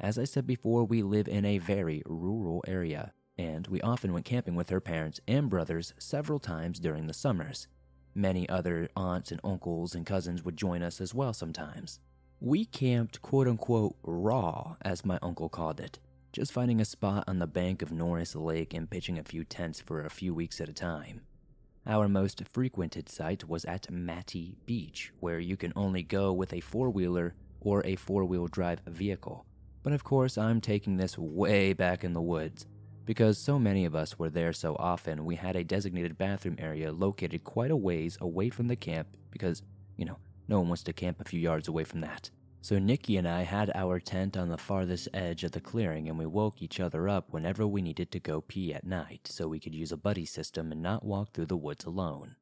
As 0.00 0.18
I 0.18 0.24
said 0.24 0.46
before, 0.46 0.84
we 0.84 1.02
live 1.02 1.28
in 1.28 1.44
a 1.44 1.58
very 1.58 2.02
rural 2.06 2.62
area, 2.66 3.12
and 3.36 3.66
we 3.66 3.80
often 3.80 4.12
went 4.12 4.24
camping 4.24 4.54
with 4.54 4.70
her 4.70 4.80
parents 4.80 5.20
and 5.26 5.50
brothers 5.50 5.92
several 5.98 6.38
times 6.38 6.78
during 6.78 7.06
the 7.06 7.14
summers. 7.14 7.66
Many 8.14 8.48
other 8.48 8.88
aunts 8.96 9.32
and 9.32 9.40
uncles 9.42 9.94
and 9.94 10.06
cousins 10.06 10.44
would 10.44 10.56
join 10.56 10.82
us 10.82 11.00
as 11.00 11.14
well 11.14 11.32
sometimes. 11.32 12.00
We 12.40 12.64
camped 12.64 13.22
quote 13.22 13.48
unquote 13.48 13.96
raw, 14.02 14.76
as 14.82 15.04
my 15.04 15.18
uncle 15.22 15.48
called 15.48 15.80
it, 15.80 15.98
just 16.32 16.52
finding 16.52 16.80
a 16.80 16.84
spot 16.84 17.24
on 17.26 17.38
the 17.38 17.46
bank 17.46 17.82
of 17.82 17.90
Norris 17.90 18.36
Lake 18.36 18.74
and 18.74 18.88
pitching 18.90 19.18
a 19.18 19.24
few 19.24 19.44
tents 19.44 19.80
for 19.80 20.04
a 20.04 20.10
few 20.10 20.34
weeks 20.34 20.60
at 20.60 20.68
a 20.68 20.72
time. 20.72 21.22
Our 21.86 22.08
most 22.08 22.42
frequented 22.48 23.08
site 23.08 23.48
was 23.48 23.64
at 23.64 23.90
Matty 23.90 24.56
Beach, 24.64 25.12
where 25.20 25.38
you 25.38 25.56
can 25.56 25.72
only 25.76 26.02
go 26.02 26.32
with 26.32 26.52
a 26.52 26.60
four 26.60 26.88
wheeler 26.88 27.34
or 27.60 27.84
a 27.84 27.96
four 27.96 28.24
wheel 28.24 28.46
drive 28.46 28.80
vehicle. 28.86 29.44
But 29.82 29.92
of 29.92 30.04
course, 30.04 30.38
I'm 30.38 30.60
taking 30.60 30.96
this 30.96 31.18
way 31.18 31.72
back 31.72 32.04
in 32.04 32.12
the 32.12 32.22
woods. 32.22 32.66
Because 33.04 33.36
so 33.36 33.58
many 33.58 33.84
of 33.84 33.94
us 33.94 34.18
were 34.18 34.30
there 34.30 34.52
so 34.52 34.76
often, 34.76 35.26
we 35.26 35.36
had 35.36 35.56
a 35.56 35.64
designated 35.64 36.16
bathroom 36.16 36.56
area 36.58 36.90
located 36.90 37.44
quite 37.44 37.70
a 37.70 37.76
ways 37.76 38.16
away 38.20 38.48
from 38.48 38.66
the 38.66 38.76
camp 38.76 39.08
because, 39.30 39.62
you 39.96 40.06
know, 40.06 40.18
no 40.48 40.58
one 40.58 40.68
wants 40.68 40.82
to 40.84 40.92
camp 40.92 41.20
a 41.20 41.24
few 41.24 41.38
yards 41.38 41.68
away 41.68 41.84
from 41.84 42.00
that. 42.00 42.30
So 42.62 42.78
Nikki 42.78 43.18
and 43.18 43.28
I 43.28 43.42
had 43.42 43.70
our 43.74 44.00
tent 44.00 44.38
on 44.38 44.48
the 44.48 44.56
farthest 44.56 45.10
edge 45.12 45.44
of 45.44 45.52
the 45.52 45.60
clearing 45.60 46.08
and 46.08 46.18
we 46.18 46.24
woke 46.24 46.62
each 46.62 46.80
other 46.80 47.06
up 47.06 47.30
whenever 47.30 47.66
we 47.66 47.82
needed 47.82 48.10
to 48.12 48.20
go 48.20 48.40
pee 48.40 48.72
at 48.72 48.86
night 48.86 49.28
so 49.30 49.48
we 49.48 49.60
could 49.60 49.74
use 49.74 49.92
a 49.92 49.98
buddy 49.98 50.24
system 50.24 50.72
and 50.72 50.80
not 50.80 51.04
walk 51.04 51.32
through 51.32 51.44
the 51.44 51.58
woods 51.58 51.84
alone. 51.84 52.36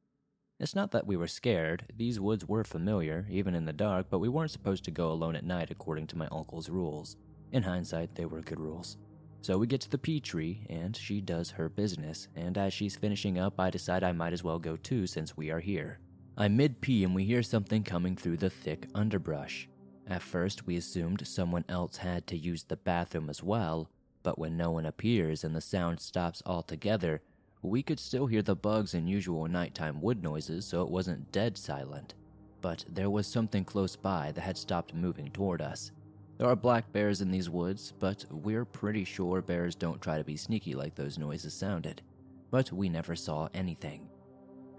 It's 0.61 0.75
not 0.75 0.91
that 0.91 1.05
we 1.05 1.17
were 1.17 1.27
scared, 1.27 1.91
these 1.93 2.21
woods 2.21 2.47
were 2.47 2.63
familiar, 2.63 3.27
even 3.29 3.53
in 3.53 3.65
the 3.65 3.73
dark, 3.73 4.05
but 4.09 4.19
we 4.19 4.29
weren't 4.29 4.51
supposed 4.51 4.85
to 4.85 4.91
go 4.91 5.11
alone 5.11 5.35
at 5.35 5.43
night 5.43 5.71
according 5.71 6.07
to 6.07 6.17
my 6.17 6.29
uncle's 6.31 6.69
rules. 6.69 7.17
In 7.51 7.63
hindsight, 7.63 8.15
they 8.15 8.25
were 8.25 8.39
good 8.39 8.61
rules. 8.61 8.95
So 9.43 9.57
we 9.57 9.67
get 9.67 9.81
to 9.81 9.89
the 9.89 9.97
pee 9.97 10.21
tree, 10.21 10.65
and 10.69 10.95
she 10.95 11.19
does 11.19 11.51
her 11.51 11.67
business, 11.67 12.29
and 12.33 12.57
as 12.57 12.73
she's 12.73 12.95
finishing 12.95 13.37
up, 13.37 13.59
I 13.59 13.69
decide 13.69 14.01
I 14.01 14.13
might 14.13 14.31
as 14.31 14.41
well 14.41 14.57
go 14.57 14.77
too 14.77 15.05
since 15.05 15.35
we 15.35 15.51
are 15.51 15.59
here. 15.59 15.99
I'm 16.37 16.55
mid 16.55 16.79
pee 16.79 17.03
and 17.03 17.13
we 17.13 17.25
hear 17.25 17.43
something 17.43 17.83
coming 17.83 18.15
through 18.15 18.37
the 18.37 18.49
thick 18.49 18.87
underbrush. 18.95 19.67
At 20.07 20.21
first, 20.21 20.65
we 20.65 20.77
assumed 20.77 21.27
someone 21.27 21.65
else 21.67 21.97
had 21.97 22.25
to 22.27 22.37
use 22.37 22.63
the 22.63 22.77
bathroom 22.77 23.29
as 23.29 23.43
well, 23.43 23.89
but 24.23 24.39
when 24.39 24.55
no 24.55 24.71
one 24.71 24.85
appears 24.85 25.43
and 25.43 25.53
the 25.53 25.59
sound 25.59 25.99
stops 25.99 26.41
altogether, 26.45 27.21
we 27.61 27.83
could 27.83 27.99
still 27.99 28.27
hear 28.27 28.43
the 28.43 28.55
bugs 28.55 28.93
and 28.93 29.09
usual 29.09 29.45
nighttime 29.49 29.99
wood 29.99 30.23
noises, 30.23 30.65
so 30.65 30.83
it 30.83 30.89
wasn't 30.89 31.33
dead 31.33 31.57
silent. 31.57 32.13
But 32.61 32.85
there 32.87 33.09
was 33.09 33.27
something 33.27 33.65
close 33.65 33.97
by 33.97 34.31
that 34.31 34.41
had 34.41 34.57
stopped 34.57 34.93
moving 34.93 35.31
toward 35.31 35.61
us. 35.61 35.91
There 36.37 36.47
are 36.47 36.55
black 36.55 36.91
bears 36.91 37.21
in 37.21 37.29
these 37.29 37.49
woods, 37.49 37.93
but 37.99 38.25
we're 38.31 38.65
pretty 38.65 39.03
sure 39.03 39.41
bears 39.41 39.75
don't 39.75 40.01
try 40.01 40.17
to 40.17 40.23
be 40.23 40.35
sneaky 40.35 40.73
like 40.73 40.95
those 40.95 41.19
noises 41.19 41.53
sounded. 41.53 42.01
But 42.49 42.71
we 42.71 42.89
never 42.89 43.15
saw 43.15 43.49
anything. 43.53 44.09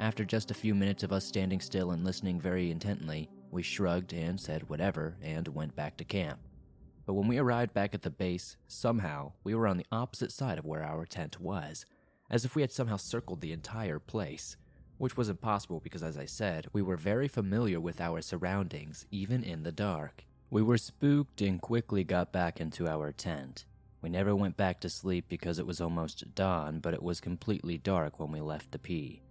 After 0.01 0.25
just 0.25 0.51
a 0.51 0.55
few 0.55 0.75
minutes 0.75 1.05
of 1.05 1.13
us 1.13 1.25
standing 1.25 1.61
still 1.61 1.93
and 1.93 2.05
listening 2.05 2.41
very 2.41 2.73
intently, 2.73 3.31
we 3.53 3.63
shrugged 3.63 4.13
and 4.13 4.39
said 4.39 4.69
whatever 4.69 5.17
and 5.23 5.47
went 5.49 5.77
back 5.77 5.97
to 5.99 6.05
camp. 6.05 6.41
But 7.07 7.15
when 7.15 7.29
we 7.29 7.39
arrived 7.39 7.73
back 7.73 7.95
at 7.95 8.03
the 8.03 8.11
base, 8.11 8.57
somehow 8.67 9.33
we 9.45 9.55
were 9.55 9.69
on 9.69 9.77
the 9.77 9.87
opposite 9.93 10.33
side 10.33 10.59
of 10.59 10.65
where 10.65 10.83
our 10.83 11.07
tent 11.07 11.41
was, 11.41 11.87
as 12.31 12.45
if 12.45 12.57
we 12.57 12.63
had 12.63 12.73
somehow 12.73 12.97
circled 12.97 13.41
the 13.41 13.53
entire 13.53 14.01
place, 14.01 14.57
which 14.99 15.17
was 15.17 15.29
impossible 15.29 15.79
because, 15.81 16.03
as 16.03 16.17
I 16.17 16.25
said, 16.25 16.67
we 16.73 16.83
were 16.83 16.97
very 16.97 17.29
familiar 17.29 17.79
with 17.79 18.01
our 18.01 18.21
surroundings, 18.23 19.07
even 19.13 19.45
in 19.45 19.63
the 19.63 19.73
dark. 19.73 20.25
We 20.55 20.63
were 20.63 20.79
spooked 20.79 21.41
and 21.41 21.61
quickly 21.61 22.05
got 22.05 22.31
back 22.31 22.61
into 22.61 22.87
our 22.87 23.11
tent. 23.11 23.65
We 24.03 24.09
never 24.09 24.37
went 24.37 24.57
back 24.57 24.79
to 24.83 24.89
sleep 24.89 25.25
because 25.29 25.59
it 25.59 25.67
was 25.67 25.81
almost 25.81 26.33
dawn, 26.37 26.79
but 26.79 26.95
it 26.95 27.03
was 27.03 27.21
completely 27.21 27.77
dark 27.77 28.21
when 28.21 28.31
we 28.31 28.41
left 28.41 28.71
the 28.71 28.79
pee. 28.79 29.25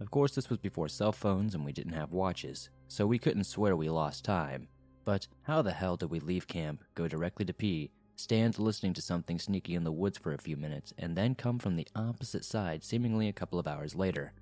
Of 0.00 0.10
course, 0.10 0.34
this 0.34 0.48
was 0.48 0.56
before 0.56 0.88
cell 0.88 1.12
phones 1.12 1.54
and 1.54 1.62
we 1.62 1.72
didn't 1.72 1.92
have 1.92 2.12
watches, 2.12 2.70
so 2.88 3.06
we 3.06 3.18
couldn't 3.18 3.44
swear 3.44 3.76
we 3.76 3.90
lost 3.90 4.24
time. 4.24 4.66
But 5.04 5.26
how 5.42 5.60
the 5.60 5.72
hell 5.72 5.98
did 5.98 6.08
we 6.08 6.20
leave 6.20 6.48
camp, 6.48 6.82
go 6.94 7.06
directly 7.06 7.44
to 7.44 7.52
pee, 7.52 7.90
stand 8.16 8.58
listening 8.58 8.94
to 8.94 9.02
something 9.02 9.38
sneaky 9.38 9.74
in 9.74 9.84
the 9.84 9.92
woods 9.92 10.16
for 10.16 10.32
a 10.32 10.38
few 10.38 10.56
minutes, 10.56 10.94
and 10.96 11.14
then 11.14 11.34
come 11.34 11.58
from 11.58 11.76
the 11.76 11.88
opposite 11.94 12.46
side 12.46 12.82
seemingly 12.82 13.28
a 13.28 13.34
couple 13.34 13.58
of 13.58 13.66
hours 13.66 13.94
later? 13.94 14.32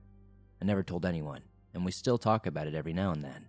I 0.63 0.65
never 0.65 0.85
told 0.85 1.05
anyone, 1.05 1.43
and 1.75 1.85
we 1.85 1.91
still 1.91 2.19
talk 2.19 2.47
about 2.47 2.69
it 2.69 2.77
every 2.77 2.93
now 2.93 3.11
and 3.11 3.25
then. 3.25 3.49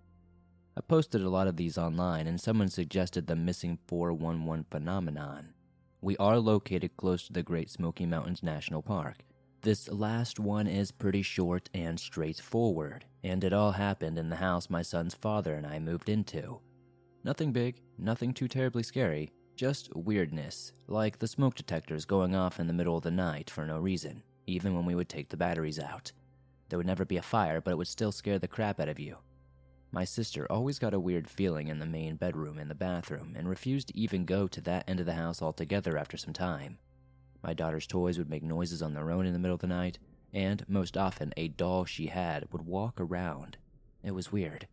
I 0.78 0.82
posted 0.82 1.22
a 1.22 1.30
lot 1.30 1.48
of 1.48 1.58
these 1.58 1.78
online, 1.78 2.28
and 2.28 2.40
someone 2.40 2.70
suggested 2.70 3.28
the 3.28 3.36
missing 3.36 3.78
411 3.88 4.66
phenomenon. 4.72 5.54
We 6.02 6.18
are 6.18 6.40
located 6.40 6.98
close 6.98 7.28
to 7.28 7.34
the 7.34 7.44
Great 7.44 7.70
Smoky 7.70 8.06
Mountains 8.06 8.42
National 8.42 8.82
Park, 8.82 9.24
this 9.64 9.90
last 9.90 10.40
one 10.40 10.66
is 10.66 10.92
pretty 10.92 11.22
short 11.22 11.70
and 11.72 12.00
straightforward, 12.00 13.06
and 13.24 13.44
it 13.44 13.54
all 13.54 13.74
happened 13.74 14.18
in 14.18 14.28
the 14.28 14.38
house 14.38 14.72
my 14.72 14.82
son's 14.82 15.14
father 15.14 15.54
and 15.54 15.68
I 15.68 15.78
moved 15.78 16.10
into. 16.10 16.60
Nothing 17.24 17.52
big, 17.52 17.80
nothing 17.96 18.34
too 18.34 18.48
terribly 18.48 18.82
scary, 18.82 19.30
just 19.56 19.96
weirdness, 19.96 20.72
like 20.88 21.20
the 21.20 21.28
smoke 21.28 21.54
detectors 21.54 22.06
going 22.06 22.36
off 22.36 22.60
in 22.60 22.66
the 22.66 22.74
middle 22.74 22.98
of 22.98 23.04
the 23.04 23.12
night 23.12 23.52
for 23.52 23.64
no 23.64 23.78
reason, 23.78 24.24
even 24.48 24.76
when 24.76 24.86
we 24.86 24.96
would 24.96 25.10
take 25.10 25.30
the 25.30 25.38
batteries 25.38 25.78
out. 25.78 26.12
There 26.70 26.80
would 26.80 26.88
never 26.88 27.06
be 27.06 27.18
a 27.18 27.22
fire, 27.22 27.62
but 27.62 27.70
it 27.70 27.78
would 27.78 27.88
still 27.88 28.12
scare 28.12 28.40
the 28.40 28.48
crap 28.48 28.80
out 28.80 28.90
of 28.90 29.00
you. 29.00 29.18
My 29.94 30.06
sister 30.06 30.50
always 30.50 30.80
got 30.80 30.94
a 30.94 31.00
weird 31.00 31.30
feeling 31.30 31.68
in 31.68 31.80
the 31.80 31.86
main 31.86 32.16
bedroom 32.16 32.58
and 32.58 32.72
the 32.72 32.76
bathroom 32.76 33.36
and 33.38 33.50
refused 33.50 33.90
to 33.90 33.98
even 33.98 34.24
go 34.24 34.48
to 34.48 34.62
that 34.62 34.88
end 34.88 35.02
of 35.02 35.06
the 35.06 35.16
house 35.16 35.42
altogether 35.42 35.98
after 35.98 36.16
some 36.16 36.34
time. 36.34 36.78
My 37.44 37.54
daughter's 37.54 37.88
toys 37.88 38.18
would 38.18 38.30
make 38.30 38.44
noises 38.44 38.82
on 38.82 38.94
their 38.94 39.12
own 39.12 39.26
in 39.26 39.34
the 39.34 39.40
middle 39.40 39.56
of 39.56 39.60
the 39.60 39.68
night, 39.68 40.00
and 40.34 40.64
most 40.70 40.96
often 40.96 41.34
a 41.36 41.50
doll 41.50 41.84
she 41.84 42.08
had 42.08 42.48
would 42.54 42.66
walk 42.66 43.02
around. 43.02 43.58
It 44.02 44.16
was 44.16 44.32
weird. 44.32 44.68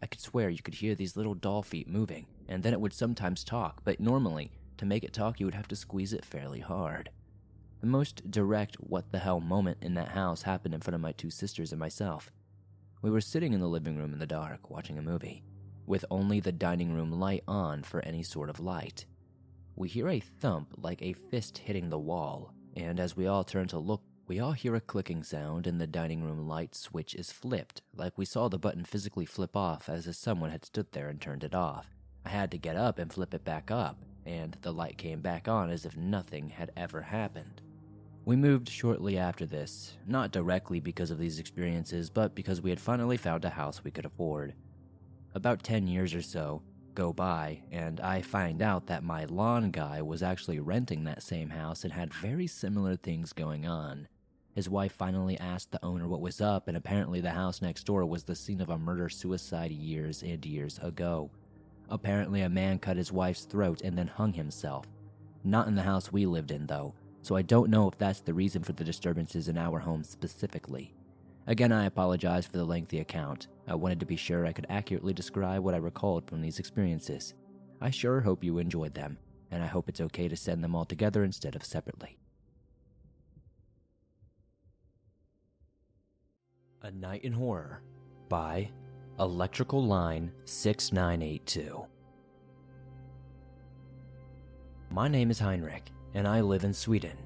I 0.00 0.06
could 0.06 0.20
swear 0.20 0.48
you 0.48 0.62
could 0.62 0.74
hear 0.74 0.94
these 0.94 1.16
little 1.16 1.34
doll 1.34 1.62
feet 1.62 1.86
moving, 1.86 2.26
and 2.48 2.62
then 2.62 2.72
it 2.72 2.80
would 2.80 2.94
sometimes 2.94 3.44
talk, 3.44 3.82
but 3.84 4.00
normally, 4.00 4.50
to 4.78 4.86
make 4.86 5.04
it 5.04 5.12
talk, 5.12 5.40
you 5.40 5.46
would 5.46 5.54
have 5.54 5.68
to 5.68 5.76
squeeze 5.76 6.14
it 6.14 6.24
fairly 6.24 6.60
hard. 6.60 7.10
The 7.80 7.86
most 7.86 8.30
direct 8.30 8.76
what 8.76 9.12
the 9.12 9.18
hell 9.18 9.40
moment 9.40 9.78
in 9.82 9.92
that 9.94 10.08
house 10.08 10.42
happened 10.42 10.72
in 10.72 10.80
front 10.80 10.94
of 10.94 11.02
my 11.02 11.12
two 11.12 11.30
sisters 11.30 11.70
and 11.70 11.78
myself. 11.78 12.30
We 13.04 13.10
were 13.10 13.20
sitting 13.20 13.52
in 13.52 13.60
the 13.60 13.68
living 13.68 13.98
room 13.98 14.14
in 14.14 14.18
the 14.18 14.26
dark, 14.26 14.70
watching 14.70 14.96
a 14.96 15.02
movie, 15.02 15.44
with 15.84 16.06
only 16.10 16.40
the 16.40 16.52
dining 16.52 16.94
room 16.94 17.12
light 17.12 17.44
on 17.46 17.82
for 17.82 18.00
any 18.00 18.22
sort 18.22 18.48
of 18.48 18.60
light. 18.60 19.04
We 19.76 19.88
hear 19.90 20.08
a 20.08 20.20
thump 20.20 20.72
like 20.78 21.02
a 21.02 21.12
fist 21.12 21.58
hitting 21.58 21.90
the 21.90 21.98
wall, 21.98 22.54
and 22.74 22.98
as 22.98 23.14
we 23.14 23.26
all 23.26 23.44
turn 23.44 23.68
to 23.68 23.78
look, 23.78 24.00
we 24.26 24.40
all 24.40 24.52
hear 24.52 24.74
a 24.74 24.80
clicking 24.80 25.22
sound 25.22 25.66
and 25.66 25.78
the 25.78 25.86
dining 25.86 26.24
room 26.24 26.48
light 26.48 26.74
switch 26.74 27.14
is 27.14 27.30
flipped, 27.30 27.82
like 27.94 28.16
we 28.16 28.24
saw 28.24 28.48
the 28.48 28.58
button 28.58 28.86
physically 28.86 29.26
flip 29.26 29.54
off 29.54 29.90
as 29.90 30.06
if 30.06 30.16
someone 30.16 30.48
had 30.48 30.64
stood 30.64 30.90
there 30.92 31.10
and 31.10 31.20
turned 31.20 31.44
it 31.44 31.54
off. 31.54 31.86
I 32.24 32.30
had 32.30 32.50
to 32.52 32.58
get 32.58 32.76
up 32.76 32.98
and 32.98 33.12
flip 33.12 33.34
it 33.34 33.44
back 33.44 33.70
up, 33.70 33.98
and 34.24 34.56
the 34.62 34.72
light 34.72 34.96
came 34.96 35.20
back 35.20 35.46
on 35.46 35.68
as 35.68 35.84
if 35.84 35.94
nothing 35.94 36.48
had 36.48 36.72
ever 36.74 37.02
happened. 37.02 37.60
We 38.26 38.36
moved 38.36 38.70
shortly 38.70 39.18
after 39.18 39.44
this, 39.44 39.98
not 40.06 40.30
directly 40.30 40.80
because 40.80 41.10
of 41.10 41.18
these 41.18 41.38
experiences, 41.38 42.08
but 42.08 42.34
because 42.34 42.62
we 42.62 42.70
had 42.70 42.80
finally 42.80 43.18
found 43.18 43.44
a 43.44 43.50
house 43.50 43.84
we 43.84 43.90
could 43.90 44.06
afford. 44.06 44.54
About 45.34 45.62
10 45.62 45.86
years 45.86 46.14
or 46.14 46.22
so, 46.22 46.62
go 46.94 47.12
by, 47.12 47.60
and 47.70 48.00
I 48.00 48.22
find 48.22 48.62
out 48.62 48.86
that 48.86 49.04
my 49.04 49.26
lawn 49.26 49.70
guy 49.70 50.00
was 50.00 50.22
actually 50.22 50.58
renting 50.58 51.04
that 51.04 51.22
same 51.22 51.50
house 51.50 51.84
and 51.84 51.92
had 51.92 52.14
very 52.14 52.46
similar 52.46 52.96
things 52.96 53.34
going 53.34 53.66
on. 53.66 54.08
His 54.54 54.70
wife 54.70 54.92
finally 54.92 55.38
asked 55.38 55.72
the 55.72 55.84
owner 55.84 56.08
what 56.08 56.22
was 56.22 56.40
up, 56.40 56.66
and 56.66 56.78
apparently 56.78 57.20
the 57.20 57.32
house 57.32 57.60
next 57.60 57.84
door 57.84 58.06
was 58.06 58.24
the 58.24 58.36
scene 58.36 58.62
of 58.62 58.70
a 58.70 58.78
murder 58.78 59.10
suicide 59.10 59.70
years 59.70 60.22
and 60.22 60.46
years 60.46 60.78
ago. 60.78 61.30
Apparently, 61.90 62.40
a 62.40 62.48
man 62.48 62.78
cut 62.78 62.96
his 62.96 63.12
wife's 63.12 63.44
throat 63.44 63.82
and 63.82 63.98
then 63.98 64.06
hung 64.06 64.32
himself. 64.32 64.86
Not 65.42 65.66
in 65.66 65.74
the 65.74 65.82
house 65.82 66.10
we 66.10 66.24
lived 66.24 66.52
in, 66.52 66.66
though, 66.66 66.94
so 67.24 67.36
I 67.36 67.40
don't 67.40 67.70
know 67.70 67.88
if 67.88 67.96
that's 67.96 68.20
the 68.20 68.34
reason 68.34 68.62
for 68.62 68.74
the 68.74 68.84
disturbances 68.84 69.48
in 69.48 69.56
our 69.56 69.78
home 69.78 70.04
specifically. 70.04 70.92
Again, 71.46 71.72
I 71.72 71.86
apologize 71.86 72.44
for 72.44 72.58
the 72.58 72.66
lengthy 72.66 73.00
account. 73.00 73.48
I 73.66 73.76
wanted 73.76 73.98
to 74.00 74.06
be 74.06 74.16
sure 74.16 74.44
I 74.44 74.52
could 74.52 74.66
accurately 74.68 75.14
describe 75.14 75.62
what 75.62 75.72
I 75.72 75.78
recalled 75.78 76.28
from 76.28 76.42
these 76.42 76.58
experiences. 76.58 77.32
I 77.80 77.88
sure 77.88 78.20
hope 78.20 78.44
you 78.44 78.58
enjoyed 78.58 78.92
them, 78.92 79.16
and 79.50 79.62
I 79.62 79.66
hope 79.66 79.88
it's 79.88 80.02
okay 80.02 80.28
to 80.28 80.36
send 80.36 80.62
them 80.62 80.74
all 80.74 80.84
together 80.84 81.24
instead 81.24 81.56
of 81.56 81.64
separately. 81.64 82.18
A 86.82 86.90
Night 86.90 87.24
in 87.24 87.32
Horror 87.32 87.80
by 88.28 88.68
Electrical 89.18 89.82
Line 89.82 90.30
6982. 90.44 91.86
My 94.90 95.08
name 95.08 95.30
is 95.30 95.38
Heinrich, 95.38 95.90
and 96.14 96.26
I 96.26 96.40
live 96.40 96.64
in 96.64 96.72
Sweden. 96.72 97.16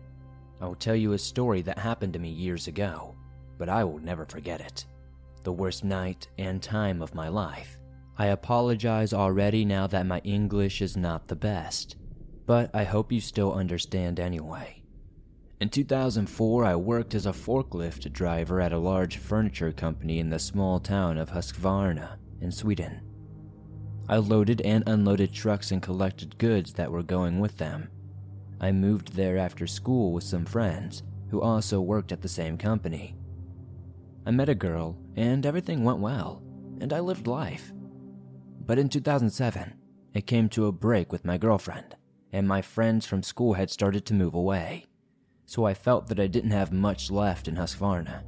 I 0.61 0.67
will 0.67 0.75
tell 0.75 0.97
you 0.97 1.13
a 1.13 1.19
story 1.19 1.63
that 1.63 1.79
happened 1.79 2.13
to 2.15 2.19
me 2.19 2.31
years 2.31 2.67
ago 2.67 3.15
but 3.59 3.69
I 3.69 3.85
will 3.85 3.99
never 3.99 4.25
forget 4.25 4.61
it. 4.61 4.87
The 5.43 5.53
worst 5.53 5.85
night 5.85 6.29
and 6.39 6.63
time 6.63 7.03
of 7.03 7.15
my 7.15 7.29
life. 7.29 7.79
I 8.17 8.27
apologize 8.27 9.13
already 9.13 9.65
now 9.65 9.87
that 9.89 10.07
my 10.07 10.21
English 10.21 10.81
is 10.81 10.97
not 10.97 11.29
the 11.29 11.37
best, 11.37 11.97
but 12.47 12.71
I 12.75 12.85
hope 12.85 13.13
you 13.13 13.21
still 13.21 13.53
understand 13.53 14.19
anyway. 14.19 14.83
In 15.61 15.69
2004, 15.69 16.65
I 16.65 16.77
worked 16.77 17.15
as 17.15 17.27
a 17.27 17.33
forklift 17.33 18.13
driver 18.13 18.61
at 18.61 18.73
a 18.73 18.79
large 18.79 19.19
furniture 19.19 19.73
company 19.73 20.21
in 20.21 20.31
the 20.31 20.39
small 20.39 20.79
town 20.79 21.19
of 21.19 21.31
Husqvarna 21.31 22.17
in 22.41 22.53
Sweden. 22.53 23.03
I 24.09 24.17
loaded 24.17 24.61
and 24.63 24.85
unloaded 24.87 25.33
trucks 25.33 25.71
and 25.71 25.83
collected 25.83 26.39
goods 26.39 26.73
that 26.75 26.91
were 26.91 27.03
going 27.03 27.41
with 27.41 27.59
them. 27.59 27.89
I 28.61 28.73
moved 28.73 29.15
there 29.15 29.39
after 29.39 29.67
school 29.67 30.13
with 30.13 30.25
some 30.25 30.45
friends 30.45 31.03
who 31.31 31.41
also 31.41 31.81
worked 31.81 32.13
at 32.13 32.23
the 32.23 32.29
same 32.29 32.59
company. 32.59 33.17
I 34.27 34.31
met 34.31 34.49
a 34.49 34.55
girl, 34.55 34.99
and 35.17 35.45
everything 35.45 35.85
went 35.85 36.01
well, 36.01 36.43
and 36.81 36.93
I 36.93 37.01
lived 37.01 37.27
life. 37.27 37.73
But 38.67 38.79
in 38.79 38.89
2007, 38.89 39.75
it 40.15 40.27
came 40.27 40.49
to 40.51 40.67
a 40.67 40.73
break 40.73 41.13
with 41.13 41.25
my 41.25 41.39
girlfriend, 41.39 41.97
and 42.33 42.47
my 42.47 42.63
friends 42.63 43.07
from 43.07 43.23
school 43.23 43.55
had 43.55 43.71
started 43.71 44.05
to 44.07 44.15
move 44.15 44.35
away 44.35 44.89
so 45.49 45.65
I 45.65 45.73
felt 45.73 46.09
that 46.09 46.21
I 46.21 46.27
didn't 46.27 46.51
have 46.51 46.73
much 46.73 47.11
left 47.11 47.49
in 47.49 47.57
Husqvarna. 47.57 48.23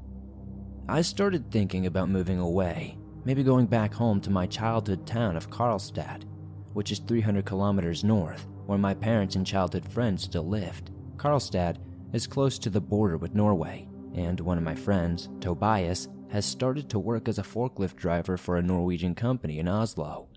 I 0.88 1.02
started 1.02 1.50
thinking 1.50 1.84
about 1.84 2.08
moving 2.08 2.38
away, 2.38 2.96
maybe 3.26 3.42
going 3.42 3.66
back 3.66 3.92
home 3.92 4.22
to 4.22 4.30
my 4.30 4.46
childhood 4.46 5.06
town 5.06 5.36
of 5.36 5.50
Karlstad, 5.50 6.24
which 6.72 6.90
is 6.90 7.00
300 7.00 7.44
kilometers 7.44 8.02
north, 8.02 8.48
where 8.70 8.78
my 8.78 8.94
parents 8.94 9.35
and 9.35 9.44
childhood 9.44 9.85
friends 9.85 10.22
still 10.22 10.46
lived. 10.46 10.92
Karlstad 11.16 11.78
is 12.12 12.28
close 12.28 12.56
to 12.56 12.70
the 12.70 12.80
border 12.80 13.16
with 13.16 13.35
Norway, 13.35 13.88
and 14.14 14.38
one 14.38 14.59
of 14.59 14.62
my 14.62 14.76
friends, 14.76 15.28
Tobias, 15.40 16.06
has 16.30 16.46
started 16.46 16.88
to 16.88 17.00
work 17.00 17.26
as 17.26 17.40
a 17.40 17.42
forklift 17.42 17.96
driver 17.96 18.37
for 18.37 18.59
a 18.59 18.62
Norwegian 18.62 19.16
company 19.16 19.59
in 19.59 19.66
Oslo. 19.66 20.28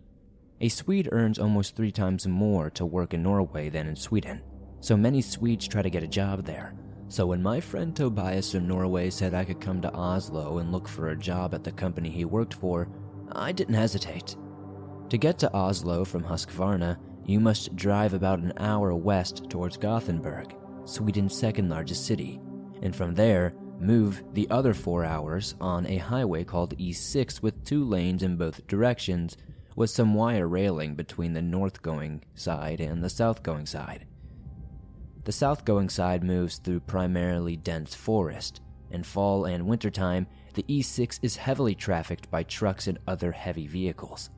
A 0.61 0.67
Swede 0.67 1.09
earns 1.11 1.37
almost 1.37 1.75
three 1.75 1.91
times 1.91 2.25
more 2.25 2.71
to 2.71 2.87
work 2.87 3.13
in 3.13 3.21
Norway 3.21 3.69
than 3.69 3.85
in 3.85 3.95
Sweden, 3.95 4.41
so 4.79 4.97
many 4.97 5.21
Swedes 5.21 5.67
try 5.67 5.83
to 5.83 5.91
get 5.91 6.01
a 6.01 6.07
job 6.07 6.43
there. 6.43 6.73
So 7.09 7.27
when 7.27 7.43
my 7.43 7.59
friend 7.59 7.95
Tobias 7.95 8.51
from 8.51 8.67
Norway 8.67 9.11
said 9.11 9.35
I 9.35 9.45
could 9.45 9.61
come 9.61 9.79
to 9.83 9.93
Oslo 9.93 10.57
and 10.57 10.71
look 10.71 10.87
for 10.87 11.09
a 11.09 11.15
job 11.15 11.53
at 11.53 11.63
the 11.63 11.71
company 11.71 12.09
he 12.09 12.25
worked 12.25 12.55
for, 12.55 12.89
I 13.31 13.51
didn't 13.51 13.75
hesitate. 13.75 14.35
To 15.09 15.19
get 15.19 15.37
to 15.37 15.53
Oslo 15.53 16.03
from 16.03 16.23
Husqvarna, 16.23 16.97
you 17.25 17.39
must 17.39 17.75
drive 17.75 18.13
about 18.13 18.39
an 18.39 18.53
hour 18.57 18.93
west 18.93 19.49
towards 19.49 19.77
Gothenburg, 19.77 20.55
Sweden's 20.85 21.35
second 21.35 21.69
largest 21.69 22.05
city, 22.05 22.39
and 22.81 22.95
from 22.95 23.13
there, 23.13 23.53
move 23.79 24.23
the 24.33 24.49
other 24.49 24.73
four 24.73 25.03
hours 25.05 25.55
on 25.61 25.85
a 25.85 25.97
highway 25.97 26.43
called 26.43 26.77
E6 26.77 27.41
with 27.41 27.63
two 27.65 27.83
lanes 27.83 28.23
in 28.23 28.37
both 28.37 28.65
directions, 28.67 29.37
with 29.75 29.89
some 29.89 30.13
wire 30.13 30.47
railing 30.47 30.95
between 30.95 31.33
the 31.33 31.41
north 31.41 31.81
going 31.81 32.23
side 32.35 32.79
and 32.79 33.03
the 33.03 33.09
south 33.09 33.41
going 33.41 33.65
side. 33.65 34.05
The 35.23 35.31
south 35.31 35.63
going 35.65 35.89
side 35.89 36.23
moves 36.23 36.57
through 36.57 36.81
primarily 36.81 37.55
dense 37.55 37.95
forest. 37.95 38.61
In 38.91 39.03
fall 39.03 39.45
and 39.45 39.65
wintertime, 39.65 40.27
the 40.53 40.63
E6 40.63 41.19
is 41.21 41.37
heavily 41.37 41.73
trafficked 41.73 42.29
by 42.29 42.43
trucks 42.43 42.87
and 42.87 42.99
other 43.07 43.31
heavy 43.31 43.65
vehicles. 43.65 44.29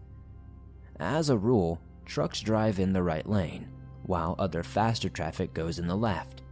As 1.00 1.30
a 1.30 1.38
rule, 1.38 1.82
trucks 2.06 2.42
drive 2.42 2.80
in 2.80 2.94
the 2.94 3.04
right 3.04 3.28
lane, 3.28 3.68
while 4.04 4.36
other 4.38 4.64
faster 4.64 5.10
traffic 5.10 5.54
goes 5.54 5.80
in 5.80 5.88
the 5.88 5.96
left. 5.96 6.44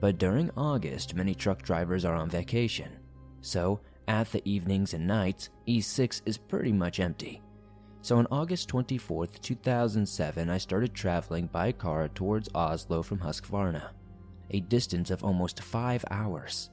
But 0.00 0.18
during 0.18 0.50
August, 0.56 1.14
many 1.14 1.34
truck 1.34 1.62
drivers 1.62 2.04
are 2.04 2.14
on 2.14 2.30
vacation. 2.30 2.98
So, 3.40 3.80
at 4.06 4.30
the 4.32 4.42
evenings 4.48 4.94
and 4.94 5.06
nights, 5.06 5.50
E6 5.66 6.22
is 6.24 6.38
pretty 6.38 6.72
much 6.72 7.00
empty. 7.00 7.42
So 8.00 8.16
on 8.16 8.26
August 8.30 8.68
24, 8.68 9.26
2007, 9.26 10.48
I 10.48 10.58
started 10.58 10.94
traveling 10.94 11.46
by 11.48 11.72
car 11.72 12.08
towards 12.08 12.48
Oslo 12.54 13.02
from 13.02 13.18
Husqvarna, 13.18 13.90
a 14.50 14.60
distance 14.60 15.10
of 15.10 15.24
almost 15.24 15.62
five 15.62 16.04
hours. 16.10 16.70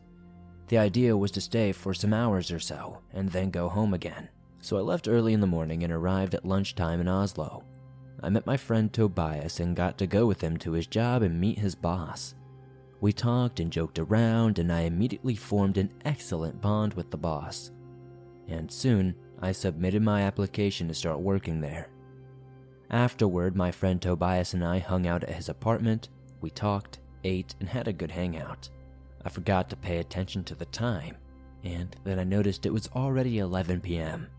The 0.68 0.78
idea 0.78 1.16
was 1.18 1.32
to 1.32 1.42
stay 1.42 1.72
for 1.72 1.94
some 1.94 2.14
hours 2.14 2.52
or 2.52 2.60
so 2.60 3.00
and 3.14 3.30
then 3.30 3.50
go 3.50 3.68
home 3.68 3.94
again. 3.94 4.30
So 4.62 4.78
I 4.78 4.82
left 4.82 5.08
early 5.08 5.34
in 5.34 5.42
the 5.42 5.48
morning 5.48 5.84
and 5.84 5.92
arrived 5.92 6.36
at 6.36 6.46
lunchtime 6.46 7.02
in 7.02 7.08
Oslo. 7.08 7.64
I 8.26 8.30
met 8.30 8.48
my 8.48 8.58
friend 8.58 8.92
Tobias 8.92 9.60
and 9.60 9.76
got 9.76 10.00
to 10.00 10.08
go 10.08 10.26
with 10.26 10.42
him 10.42 10.58
to 10.58 10.72
his 10.72 10.88
job 10.88 11.22
and 11.22 11.40
meet 11.40 11.60
his 11.60 11.76
boss. 11.76 12.34
We 13.00 13.14
talked 13.14 13.60
and 13.60 13.72
joked 13.72 14.00
around, 14.00 14.58
and 14.58 14.74
I 14.74 14.82
immediately 14.82 15.36
formed 15.36 15.78
an 15.78 15.92
excellent 16.06 16.60
bond 16.60 16.96
with 16.96 17.12
the 17.12 17.18
boss. 17.18 17.70
And 18.48 18.72
soon, 18.72 19.14
I 19.44 19.52
submitted 19.52 20.02
my 20.02 20.24
application 20.24 20.88
to 20.88 20.96
start 20.96 21.20
working 21.20 21.62
there. 21.62 21.90
Afterward, 22.90 23.56
my 23.56 23.70
friend 23.70 24.02
Tobias 24.02 24.56
and 24.56 24.66
I 24.66 24.80
hung 24.80 25.06
out 25.06 25.24
at 25.24 25.36
his 25.36 25.50
apartment, 25.50 26.10
we 26.42 26.50
talked, 26.50 27.02
ate, 27.24 27.54
and 27.60 27.70
had 27.70 27.88
a 27.88 27.94
good 27.94 28.10
hangout. 28.10 28.70
I 29.24 29.30
forgot 29.30 29.70
to 29.70 29.76
pay 29.76 30.00
attention 30.00 30.44
to 30.46 30.56
the 30.56 30.66
time, 30.66 31.16
and 31.64 31.96
then 32.04 32.18
I 32.18 32.24
noticed 32.24 32.66
it 32.66 32.74
was 32.74 32.90
already 32.96 33.38
11 33.38 33.82
p.m. 33.82 34.30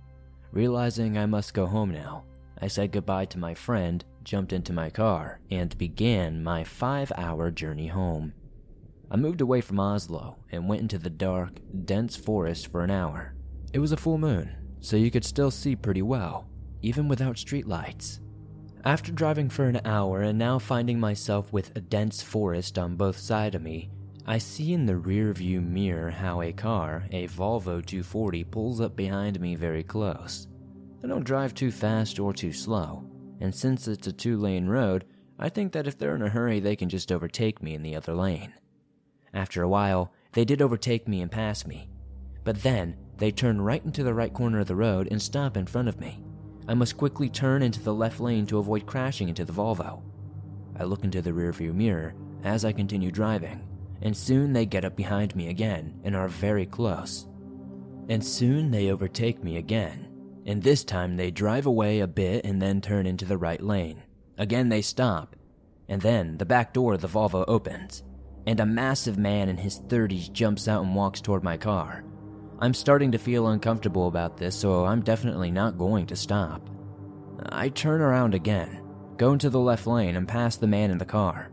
Realizing 0.51 1.17
I 1.17 1.27
must 1.27 1.55
go 1.55 1.67
home 1.67 1.93
now, 1.93 2.25
I 2.61 2.69
said 2.69 2.93
goodbye 2.93 3.27
to 3.27 3.39
my 3.39 3.55
friend, 3.55 4.05
jumped 4.25 4.53
into 4.53 4.73
my 4.73 4.91
car, 4.91 5.41
and 5.51 5.77
began 5.77 6.43
my 6.43 6.65
five 6.65 7.13
hour 7.17 7.51
journey 7.51 7.89
home. 7.89 8.33
I 9.11 9.17
moved 9.17 9.41
away 9.41 9.61
from 9.61 9.79
Oslo 9.79 10.37
and 10.51 10.69
went 10.69 10.83
into 10.83 10.99
the 10.99 11.11
dark, 11.11 11.61
dense 11.85 12.17
forest 12.17 12.69
for 12.69 12.83
an 12.83 12.91
hour. 12.91 13.35
It 13.73 13.79
was 13.79 13.93
a 13.93 13.97
full 13.97 14.19
moon, 14.19 14.57
so 14.81 14.97
you 14.97 15.11
could 15.11 15.25
still 15.25 15.51
see 15.51 15.77
pretty 15.77 16.03
well, 16.03 16.49
even 16.83 17.09
without 17.09 17.37
streetlights. 17.37 18.21
After 18.85 19.13
driving 19.13 19.49
for 19.51 19.65
an 19.65 19.81
hour 19.85 20.23
and 20.23 20.39
now 20.39 20.59
finding 20.59 20.99
myself 20.99 21.53
with 21.53 21.77
a 21.77 21.81
dense 21.81 22.23
forest 22.23 22.79
on 22.79 22.97
both 22.97 23.19
sides 23.19 23.57
of 23.57 23.63
me, 23.63 23.91
I 24.27 24.39
see 24.39 24.73
in 24.73 24.87
the 24.87 24.95
rearview 24.95 25.65
mirror 25.65 26.11
how 26.11 26.41
a 26.41 26.53
car, 26.53 27.05
a 27.13 27.29
Volvo 27.29 27.85
240, 27.85 28.45
pulls 28.45 28.81
up 28.81 28.97
behind 28.97 29.41
me 29.41 29.55
very 29.55 29.85
close. 29.85 30.49
I 31.05 31.09
don't 31.09 31.25
drive 31.25 31.55
too 31.55 31.71
fast 31.71 32.19
or 32.19 32.33
too 32.33 32.53
slow, 32.53 33.09
and 33.41 33.55
since 33.55 33.87
it's 33.87 34.07
a 34.07 34.13
two 34.13 34.37
lane 34.37 34.67
road, 34.67 35.05
I 35.39 35.49
think 35.49 35.73
that 35.73 35.87
if 35.87 35.99
they're 35.99 36.17
in 36.17 36.23
a 36.23 36.29
hurry, 36.29 36.61
they 36.61 36.77
can 36.77 36.89
just 36.89 37.13
overtake 37.13 37.63
me 37.63 37.75
in 37.75 37.83
the 37.83 37.95
other 37.95 38.15
lane. 38.15 38.55
After 39.35 39.63
a 39.63 39.69
while, 39.69 40.13
they 40.33 40.45
did 40.45 40.63
overtake 40.63 41.07
me 41.07 41.21
and 41.21 41.31
pass 41.31 41.67
me, 41.67 41.89
but 42.45 42.63
then 42.63 42.97
they 43.19 43.31
turn 43.31 43.61
right 43.61 43.85
into 43.85 44.03
the 44.03 44.15
right 44.15 44.33
corner 44.33 44.61
of 44.61 44.67
the 44.67 44.77
road 44.77 45.09
and 45.11 45.21
stop 45.21 45.57
in 45.57 45.67
front 45.67 45.89
of 45.89 46.01
me. 46.01 46.23
I 46.69 46.75
must 46.75 46.97
quickly 46.97 47.29
turn 47.29 47.63
into 47.63 47.83
the 47.83 47.95
left 47.95 48.19
lane 48.19 48.47
to 48.47 48.59
avoid 48.59 48.87
crashing 48.87 49.29
into 49.29 49.45
the 49.45 49.53
Volvo. 49.53 50.03
I 50.79 50.85
look 50.85 51.05
into 51.05 51.23
the 51.23 51.31
rearview 51.31 51.75
mirror 51.75 52.15
as 52.45 52.65
I 52.65 52.73
continue 52.73 53.11
driving, 53.11 53.67
and 54.03 54.17
soon 54.17 54.53
they 54.53 54.67
get 54.67 54.85
up 54.85 54.97
behind 54.97 55.37
me 55.37 55.49
again 55.49 56.01
and 56.05 56.17
are 56.17 56.29
very 56.29 56.67
close. 56.67 57.27
And 58.09 58.25
soon 58.25 58.71
they 58.71 58.91
overtake 58.91 59.43
me 59.43 59.57
again, 59.57 60.06
and 60.47 60.63
this 60.63 60.85
time 60.85 61.17
they 61.17 61.31
drive 61.31 61.67
away 61.67 62.01
a 62.01 62.07
bit 62.07 62.45
and 62.47 62.63
then 62.63 62.81
turn 62.81 63.07
into 63.07 63.25
the 63.25 63.37
right 63.37 63.61
lane. 63.61 64.03
Again 64.39 64.69
they 64.69 64.81
stop, 64.81 65.37
and 65.89 66.01
then 66.01 66.39
the 66.39 66.47
back 66.47 66.73
door 66.73 66.95
of 66.95 67.01
the 67.01 67.09
Volvo 67.09 67.45
opens, 67.49 68.05
and 68.47 68.61
a 68.61 68.67
massive 68.67 69.19
man 69.19 69.49
in 69.49 69.57
his 69.57 69.81
30s 69.81 70.33
jumps 70.33 70.69
out 70.69 70.85
and 70.85 70.95
walks 70.95 71.21
toward 71.21 71.43
my 71.43 71.57
car. 71.57 72.05
I'm 72.61 72.75
starting 72.75 73.13
to 73.13 73.19
feel 73.19 73.49
uncomfortable 73.49 74.07
about 74.07 74.39
this, 74.39 74.57
so 74.57 74.87
I'm 74.87 75.03
definitely 75.03 75.51
not 75.51 75.77
going 75.77 76.07
to 76.07 76.17
stop. 76.17 76.71
I 77.51 77.69
turn 77.69 78.01
around 78.01 78.35
again, 78.35 78.83
go 79.17 79.33
into 79.33 79.51
the 79.51 79.61
left 79.61 79.87
lane, 79.87 80.17
and 80.17 80.27
pass 80.27 80.57
the 80.57 80.67
man 80.67 80.91
in 80.91 80.99
the 80.99 81.05
car. 81.05 81.51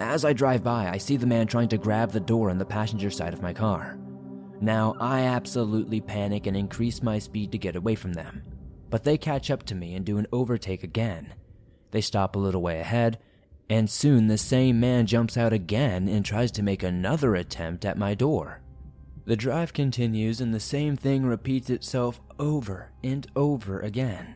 As 0.00 0.24
I 0.24 0.32
drive 0.32 0.64
by, 0.64 0.88
I 0.88 0.96
see 0.96 1.18
the 1.18 1.26
man 1.26 1.46
trying 1.46 1.68
to 1.68 1.78
grab 1.78 2.10
the 2.10 2.20
door 2.20 2.50
on 2.50 2.58
the 2.58 2.64
passenger 2.64 3.10
side 3.10 3.34
of 3.34 3.42
my 3.42 3.52
car. 3.52 3.99
Now, 4.60 4.94
I 5.00 5.22
absolutely 5.22 6.00
panic 6.02 6.46
and 6.46 6.56
increase 6.56 7.02
my 7.02 7.18
speed 7.18 7.50
to 7.52 7.58
get 7.58 7.76
away 7.76 7.94
from 7.94 8.12
them. 8.12 8.42
But 8.90 9.04
they 9.04 9.16
catch 9.16 9.50
up 9.50 9.62
to 9.64 9.74
me 9.74 9.94
and 9.94 10.04
do 10.04 10.18
an 10.18 10.26
overtake 10.32 10.82
again. 10.82 11.34
They 11.92 12.02
stop 12.02 12.36
a 12.36 12.38
little 12.38 12.60
way 12.60 12.80
ahead, 12.80 13.18
and 13.70 13.88
soon 13.88 14.26
the 14.26 14.36
same 14.36 14.78
man 14.78 15.06
jumps 15.06 15.36
out 15.36 15.52
again 15.52 16.08
and 16.08 16.24
tries 16.24 16.50
to 16.52 16.62
make 16.62 16.82
another 16.82 17.34
attempt 17.36 17.84
at 17.84 17.96
my 17.96 18.14
door. 18.14 18.60
The 19.24 19.36
drive 19.36 19.72
continues 19.72 20.40
and 20.40 20.52
the 20.52 20.60
same 20.60 20.96
thing 20.96 21.24
repeats 21.24 21.70
itself 21.70 22.20
over 22.38 22.90
and 23.02 23.26
over 23.36 23.80
again. 23.80 24.34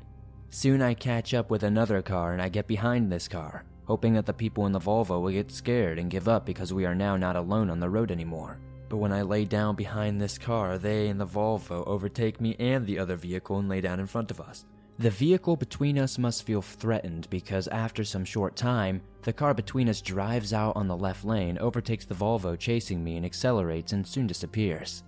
Soon 0.51 0.81
I 0.81 0.95
catch 0.95 1.35
up 1.35 1.51
with 1.51 1.65
another 1.65 2.01
car 2.01 2.33
and 2.33 2.41
I 2.41 2.49
get 2.49 2.69
behind 2.69 3.11
this 3.11 3.27
car, 3.27 3.65
hoping 3.87 4.15
that 4.15 4.25
the 4.25 4.33
people 4.33 4.67
in 4.67 4.73
the 4.73 4.79
Volvo 4.79 5.21
will 5.21 5.33
get 5.33 5.51
scared 5.51 5.99
and 5.99 6.11
give 6.11 6.29
up 6.29 6.47
because 6.47 6.73
we 6.73 6.87
are 6.87 6.95
now 6.95 7.17
not 7.17 7.35
alone 7.35 7.71
on 7.71 7.81
the 7.81 7.91
road 7.91 8.11
anymore. 8.11 8.61
But 8.95 9.01
when 9.01 9.13
I 9.13 9.23
lay 9.23 9.45
down 9.45 9.75
behind 9.75 10.21
this 10.21 10.39
car, 10.39 10.79
they 10.79 11.09
and 11.09 11.21
the 11.21 11.27
Volvo 11.27 11.85
overtake 11.85 12.41
me 12.41 12.55
and 12.61 12.87
the 12.87 13.01
other 13.01 13.17
vehicle 13.17 13.59
and 13.59 13.69
lay 13.69 13.81
down 13.81 13.99
in 13.99 14.07
front 14.07 14.31
of 14.31 14.41
us. 14.41 14.67
The 15.01 15.11
vehicle 15.11 15.57
between 15.57 15.99
us 15.99 16.17
must 16.17 16.45
feel 16.45 16.63
threatened 16.63 17.29
because 17.29 17.67
after 17.67 18.05
some 18.05 18.25
short 18.25 18.55
time, 18.55 19.03
the 19.23 19.33
car 19.33 19.53
between 19.53 19.89
us 19.89 20.01
drives 20.01 20.53
out 20.53 20.77
on 20.77 20.87
the 20.87 20.97
left 20.97 21.25
lane, 21.25 21.59
overtakes 21.59 22.05
the 22.05 22.15
Volvo 22.15 22.57
chasing 22.57 23.03
me, 23.03 23.17
and 23.17 23.27
accelerates 23.27 23.93
and 23.93 24.07
soon 24.07 24.29
disappears. 24.29 25.03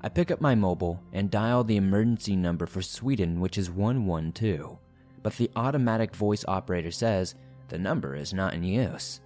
I 0.00 0.08
pick 0.08 0.30
up 0.30 0.40
my 0.40 0.54
mobile 0.54 1.02
and 1.12 1.28
dial 1.28 1.64
the 1.64 1.76
emergency 1.76 2.36
number 2.36 2.66
for 2.66 2.82
Sweden, 2.82 3.40
which 3.40 3.58
is 3.58 3.68
112, 3.68 4.78
but 5.24 5.34
the 5.34 5.50
automatic 5.56 6.14
voice 6.14 6.44
operator 6.46 6.92
says 6.92 7.34
the 7.66 7.78
number 7.78 8.14
is 8.14 8.32
not 8.32 8.54
in 8.54 8.62
use. 8.62 9.22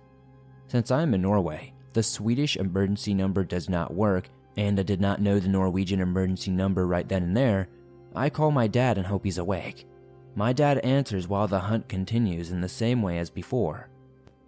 Since 0.68 0.90
I 0.90 1.02
am 1.02 1.12
in 1.12 1.20
Norway, 1.20 1.74
the 1.92 2.02
Swedish 2.02 2.56
emergency 2.56 3.14
number 3.14 3.44
does 3.44 3.68
not 3.68 3.94
work, 3.94 4.28
and 4.56 4.78
I 4.78 4.82
did 4.82 5.00
not 5.00 5.20
know 5.20 5.38
the 5.38 5.48
Norwegian 5.48 6.00
emergency 6.00 6.50
number 6.50 6.86
right 6.86 7.08
then 7.08 7.22
and 7.22 7.36
there, 7.36 7.68
I 8.14 8.30
call 8.30 8.50
my 8.50 8.66
dad 8.66 8.98
and 8.98 9.06
hope 9.06 9.24
he's 9.24 9.38
awake. 9.38 9.86
My 10.34 10.52
dad 10.52 10.78
answers 10.78 11.28
while 11.28 11.48
the 11.48 11.60
hunt 11.60 11.88
continues 11.88 12.50
in 12.50 12.60
the 12.60 12.68
same 12.68 13.02
way 13.02 13.18
as 13.18 13.30
before. 13.30 13.88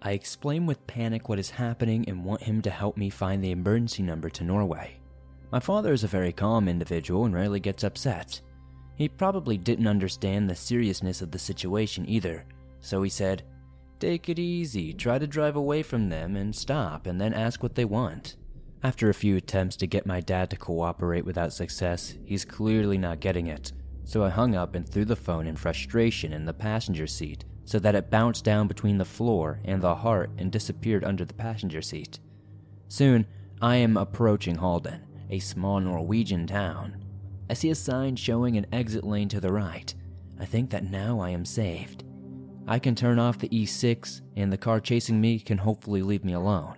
I 0.03 0.13
explain 0.13 0.67
with 0.67 0.87
panic 0.87 1.29
what 1.29 1.39
is 1.39 1.51
happening 1.51 2.05
and 2.09 2.25
want 2.25 2.43
him 2.43 2.61
to 2.63 2.71
help 2.71 2.97
me 2.97 3.09
find 3.09 3.43
the 3.43 3.53
emergency 3.53 4.03
number 4.03 4.29
to 4.31 4.45
Norway. 4.45 4.99
My 5.51 5.61
father 5.61 5.93
is 5.93 6.05
a 6.05 6.09
very 6.09 6.33
calm 6.33 6.69
individual 6.69 7.25
and 7.25 7.35
rarely 7.35 7.61
gets 7.61 7.85
upset. 7.85 8.41
He 8.97 9.09
probably 9.09 9.57
didn't 9.57 9.87
understand 9.87 10.49
the 10.49 10.55
seriousness 10.55 11.23
of 11.23 11.31
the 11.31 11.39
situation 11.39 12.09
either, 12.09 12.45
so 12.81 13.03
he 13.03 13.11
said, 13.11 13.43
Take 14.01 14.29
it 14.29 14.39
easy, 14.39 14.93
try 14.93 15.19
to 15.19 15.27
drive 15.27 15.57
away 15.57 15.83
from 15.83 16.09
them 16.09 16.37
and 16.37 16.55
stop, 16.55 17.07
and 17.07 17.21
then 17.21 17.33
ask 17.33 17.63
what 17.63 17.75
they 17.75 17.85
want. 17.85 18.37
After 18.83 19.09
a 19.09 19.15
few 19.15 19.37
attempts 19.37 19.77
to 19.77 19.87
get 19.87 20.05
my 20.05 20.21
dad 20.21 20.51
to 20.51 20.57
cooperate 20.57 21.25
without 21.25 21.53
success, 21.53 22.15
he's 22.25 22.45
clearly 22.45 22.99
not 22.99 23.21
getting 23.21 23.47
it, 23.47 23.73
so 24.05 24.23
I 24.23 24.29
hung 24.29 24.55
up 24.55 24.75
and 24.75 24.87
threw 24.87 25.05
the 25.07 25.17
phone 25.17 25.47
in 25.47 25.57
frustration 25.57 26.33
in 26.33 26.45
the 26.45 26.53
passenger 26.53 27.07
seat 27.07 27.45
so 27.65 27.79
that 27.79 27.95
it 27.95 28.11
bounced 28.11 28.45
down 28.45 28.69
between 28.69 28.99
the 28.99 29.05
floor 29.05 29.61
and 29.65 29.81
the 29.81 29.95
heart 29.95 30.31
and 30.37 30.53
disappeared 30.53 31.03
under 31.03 31.25
the 31.25 31.33
passenger 31.33 31.81
seat. 31.81 32.19
Soon, 32.89 33.27
I 33.63 33.77
am 33.77 33.97
approaching 33.97 34.57
Halden, 34.57 35.01
a 35.31 35.39
small 35.39 35.81
Norwegian 35.81 36.47
town. 36.47 37.03
I 37.49 37.55
see 37.55 37.71
a 37.71 37.75
sign 37.75 38.17
showing 38.17 38.57
an 38.57 38.67
exit 38.73 39.05
lane 39.05 39.29
to 39.31 39.41
the 39.41 39.53
right. 39.53 39.95
I 40.39 40.45
think 40.45 40.71
that 40.71 40.91
now 40.91 41.21
I 41.21 41.31
am 41.31 41.47
saved. 41.47 42.04
I 42.67 42.79
can 42.79 42.95
turn 42.95 43.19
off 43.19 43.39
the 43.39 43.49
E6, 43.49 44.23
and 44.37 44.53
the 44.53 44.57
car 44.57 44.81
chasing 44.81 45.21
me 45.21 45.39
can 45.39 45.59
hopefully 45.59 46.03
leave 46.03 46.25
me 46.25 46.33
alone. 46.33 46.77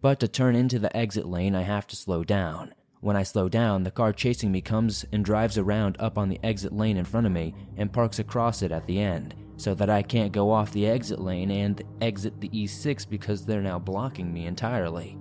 But 0.00 0.20
to 0.20 0.28
turn 0.28 0.54
into 0.54 0.78
the 0.78 0.96
exit 0.96 1.26
lane, 1.26 1.56
I 1.56 1.62
have 1.62 1.86
to 1.88 1.96
slow 1.96 2.22
down. 2.22 2.72
When 3.00 3.16
I 3.16 3.24
slow 3.24 3.48
down, 3.48 3.82
the 3.82 3.90
car 3.90 4.12
chasing 4.12 4.52
me 4.52 4.60
comes 4.60 5.04
and 5.12 5.24
drives 5.24 5.58
around 5.58 5.96
up 5.98 6.18
on 6.18 6.28
the 6.28 6.40
exit 6.44 6.72
lane 6.72 6.96
in 6.96 7.04
front 7.04 7.26
of 7.26 7.32
me 7.32 7.54
and 7.76 7.92
parks 7.92 8.18
across 8.20 8.62
it 8.62 8.70
at 8.70 8.86
the 8.86 9.00
end, 9.00 9.34
so 9.56 9.74
that 9.74 9.90
I 9.90 10.02
can't 10.02 10.32
go 10.32 10.50
off 10.52 10.72
the 10.72 10.86
exit 10.86 11.20
lane 11.20 11.50
and 11.50 11.82
exit 12.00 12.40
the 12.40 12.48
E6 12.50 13.08
because 13.08 13.44
they're 13.44 13.60
now 13.60 13.78
blocking 13.78 14.32
me 14.32 14.46
entirely. 14.46 15.18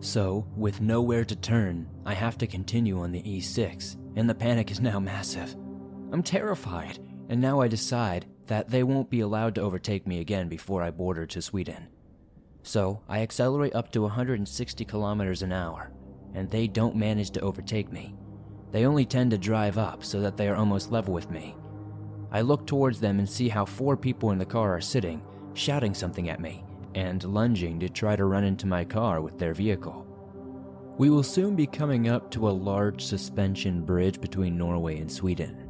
So, 0.00 0.46
with 0.56 0.80
nowhere 0.80 1.24
to 1.24 1.36
turn, 1.36 1.88
I 2.04 2.14
have 2.14 2.36
to 2.38 2.46
continue 2.46 3.00
on 3.00 3.12
the 3.12 3.22
E6, 3.22 3.96
and 4.16 4.28
the 4.28 4.34
panic 4.34 4.70
is 4.70 4.80
now 4.80 5.00
massive. 5.00 5.54
I'm 6.12 6.22
terrified, 6.22 6.98
and 7.28 7.40
now 7.40 7.60
I 7.60 7.68
decide 7.68 8.26
that 8.46 8.68
they 8.70 8.82
won't 8.82 9.10
be 9.10 9.20
allowed 9.20 9.54
to 9.54 9.62
overtake 9.62 10.06
me 10.06 10.20
again 10.20 10.48
before 10.48 10.82
I 10.82 10.90
border 10.90 11.26
to 11.26 11.42
Sweden. 11.42 11.88
So 12.62 13.02
I 13.08 13.20
accelerate 13.20 13.74
up 13.74 13.92
to 13.92 14.02
160 14.02 14.84
kilometers 14.84 15.42
an 15.42 15.52
hour, 15.52 15.92
and 16.34 16.50
they 16.50 16.66
don't 16.66 16.96
manage 16.96 17.30
to 17.32 17.40
overtake 17.40 17.92
me. 17.92 18.14
They 18.72 18.86
only 18.86 19.04
tend 19.04 19.30
to 19.30 19.38
drive 19.38 19.78
up 19.78 20.02
so 20.02 20.20
that 20.20 20.36
they 20.36 20.48
are 20.48 20.56
almost 20.56 20.90
level 20.90 21.14
with 21.14 21.30
me. 21.30 21.56
I 22.32 22.40
look 22.40 22.66
towards 22.66 23.00
them 23.00 23.18
and 23.18 23.28
see 23.28 23.48
how 23.48 23.64
four 23.64 23.96
people 23.96 24.32
in 24.32 24.38
the 24.38 24.44
car 24.44 24.74
are 24.74 24.80
sitting, 24.80 25.22
shouting 25.52 25.94
something 25.94 26.28
at 26.28 26.40
me, 26.40 26.64
and 26.94 27.22
lunging 27.22 27.78
to 27.80 27.88
try 27.88 28.16
to 28.16 28.24
run 28.24 28.44
into 28.44 28.66
my 28.66 28.84
car 28.84 29.20
with 29.20 29.38
their 29.38 29.54
vehicle. 29.54 30.04
We 30.96 31.10
will 31.10 31.22
soon 31.22 31.56
be 31.56 31.66
coming 31.66 32.08
up 32.08 32.30
to 32.32 32.48
a 32.48 32.50
large 32.50 33.04
suspension 33.04 33.82
bridge 33.82 34.20
between 34.20 34.58
Norway 34.58 34.98
and 34.98 35.10
Sweden. 35.10 35.63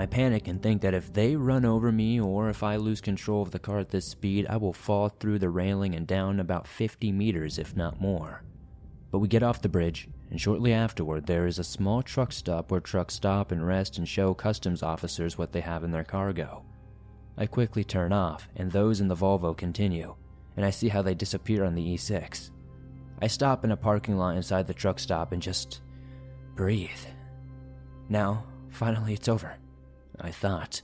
I 0.00 0.06
panic 0.06 0.48
and 0.48 0.62
think 0.62 0.80
that 0.80 0.94
if 0.94 1.12
they 1.12 1.36
run 1.36 1.66
over 1.66 1.92
me 1.92 2.18
or 2.18 2.48
if 2.48 2.62
I 2.62 2.76
lose 2.76 3.02
control 3.02 3.42
of 3.42 3.50
the 3.50 3.58
car 3.58 3.80
at 3.80 3.90
this 3.90 4.06
speed, 4.06 4.46
I 4.48 4.56
will 4.56 4.72
fall 4.72 5.10
through 5.10 5.40
the 5.40 5.50
railing 5.50 5.94
and 5.94 6.06
down 6.06 6.40
about 6.40 6.66
50 6.66 7.12
meters, 7.12 7.58
if 7.58 7.76
not 7.76 8.00
more. 8.00 8.42
But 9.10 9.18
we 9.18 9.28
get 9.28 9.42
off 9.42 9.60
the 9.60 9.68
bridge, 9.68 10.08
and 10.30 10.40
shortly 10.40 10.72
afterward, 10.72 11.26
there 11.26 11.46
is 11.46 11.58
a 11.58 11.64
small 11.64 12.02
truck 12.02 12.32
stop 12.32 12.70
where 12.70 12.80
trucks 12.80 13.12
stop 13.12 13.52
and 13.52 13.66
rest 13.66 13.98
and 13.98 14.08
show 14.08 14.32
customs 14.32 14.82
officers 14.82 15.36
what 15.36 15.52
they 15.52 15.60
have 15.60 15.84
in 15.84 15.90
their 15.90 16.02
cargo. 16.02 16.64
I 17.36 17.44
quickly 17.44 17.84
turn 17.84 18.10
off, 18.10 18.48
and 18.56 18.72
those 18.72 19.02
in 19.02 19.08
the 19.08 19.14
Volvo 19.14 19.54
continue, 19.54 20.14
and 20.56 20.64
I 20.64 20.70
see 20.70 20.88
how 20.88 21.02
they 21.02 21.14
disappear 21.14 21.62
on 21.62 21.74
the 21.74 21.86
E6. 21.94 22.52
I 23.20 23.26
stop 23.26 23.66
in 23.66 23.70
a 23.70 23.76
parking 23.76 24.16
lot 24.16 24.34
inside 24.34 24.66
the 24.66 24.72
truck 24.72 24.98
stop 24.98 25.32
and 25.32 25.42
just 25.42 25.82
breathe. 26.54 26.88
Now, 28.08 28.46
finally, 28.70 29.12
it's 29.12 29.28
over. 29.28 29.58
I 30.20 30.30
thought, 30.30 30.82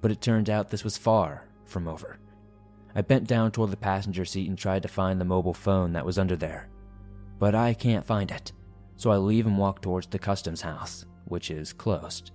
but 0.00 0.10
it 0.10 0.20
turned 0.20 0.50
out 0.50 0.68
this 0.68 0.84
was 0.84 0.96
far 0.96 1.46
from 1.64 1.88
over. 1.88 2.18
I 2.94 3.02
bent 3.02 3.26
down 3.26 3.50
toward 3.50 3.70
the 3.70 3.76
passenger 3.76 4.24
seat 4.24 4.48
and 4.48 4.56
tried 4.56 4.82
to 4.82 4.88
find 4.88 5.20
the 5.20 5.24
mobile 5.24 5.54
phone 5.54 5.92
that 5.94 6.06
was 6.06 6.18
under 6.18 6.36
there. 6.36 6.68
But 7.38 7.54
I 7.54 7.74
can't 7.74 8.04
find 8.04 8.30
it, 8.30 8.52
so 8.96 9.10
I 9.10 9.16
leave 9.16 9.46
and 9.46 9.58
walk 9.58 9.82
towards 9.82 10.06
the 10.06 10.18
customs 10.18 10.60
house, 10.60 11.04
which 11.24 11.50
is 11.50 11.72
closed. 11.72 12.30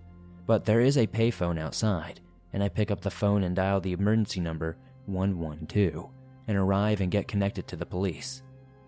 But 0.46 0.66
there 0.66 0.82
is 0.82 0.98
a 0.98 1.08
payphone 1.08 1.60
outside, 1.60 2.20
and 2.54 2.64
I 2.64 2.70
pick 2.70 2.92
up 2.92 3.02
the 3.02 3.12
phone 3.12 3.44
and 3.44 3.56
dial 3.56 3.80
the 3.80 3.94
emergency 3.94 4.40
number 4.40 4.78
112 5.06 6.10
and 6.48 6.58
arrive 6.58 7.00
and 7.02 7.12
get 7.12 7.28
connected 7.28 7.68
to 7.68 7.76
the 7.76 7.86
police. 7.86 8.42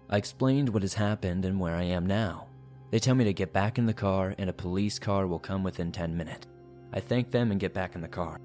I 0.10 0.18
explained 0.18 0.70
what 0.70 0.82
has 0.82 0.96
happened 0.96 1.46
and 1.46 1.60
where 1.60 1.76
I 1.76 1.84
am 1.84 2.06
now. 2.06 2.48
They 2.90 3.00
tell 3.00 3.16
me 3.16 3.24
to 3.24 3.34
get 3.34 3.54
back 3.54 3.78
in 3.78 3.86
the 3.86 3.94
car 3.94 4.36
and 4.38 4.50
a 4.50 4.54
police 4.54 5.00
car 5.00 5.26
will 5.26 5.40
come 5.40 5.64
within 5.64 5.92
10 5.92 6.18
minutes. 6.18 6.48
I 6.94 7.00
thank 7.00 7.32
them 7.32 7.52
and 7.52 7.60
get 7.60 7.74
back 7.74 7.96
in 7.96 8.02
the 8.02 8.08
car. 8.08 8.40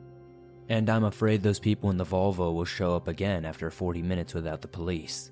And 0.68 0.90
I'm 0.90 1.04
afraid 1.04 1.42
those 1.42 1.60
people 1.60 1.90
in 1.90 1.96
the 1.96 2.04
Volvo 2.04 2.52
will 2.52 2.64
show 2.64 2.94
up 2.94 3.08
again 3.08 3.44
after 3.44 3.70
40 3.70 4.02
minutes 4.02 4.34
without 4.34 4.62
the 4.62 4.68
police. 4.68 5.30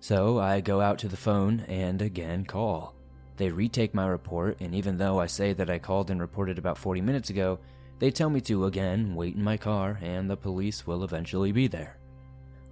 So 0.00 0.38
I 0.38 0.60
go 0.60 0.80
out 0.80 0.98
to 1.00 1.08
the 1.08 1.16
phone 1.16 1.60
and 1.68 2.02
again 2.02 2.44
call. 2.44 2.94
They 3.36 3.50
retake 3.50 3.94
my 3.94 4.06
report, 4.06 4.60
and 4.60 4.74
even 4.74 4.96
though 4.96 5.18
I 5.18 5.26
say 5.26 5.52
that 5.54 5.70
I 5.70 5.78
called 5.78 6.10
and 6.10 6.20
reported 6.20 6.58
about 6.58 6.78
40 6.78 7.00
minutes 7.00 7.30
ago, 7.30 7.58
they 7.98 8.10
tell 8.10 8.30
me 8.30 8.40
to 8.42 8.66
again 8.66 9.14
wait 9.14 9.34
in 9.34 9.42
my 9.42 9.56
car 9.56 9.98
and 10.02 10.28
the 10.28 10.36
police 10.36 10.86
will 10.86 11.04
eventually 11.04 11.52
be 11.52 11.68
there. 11.68 11.98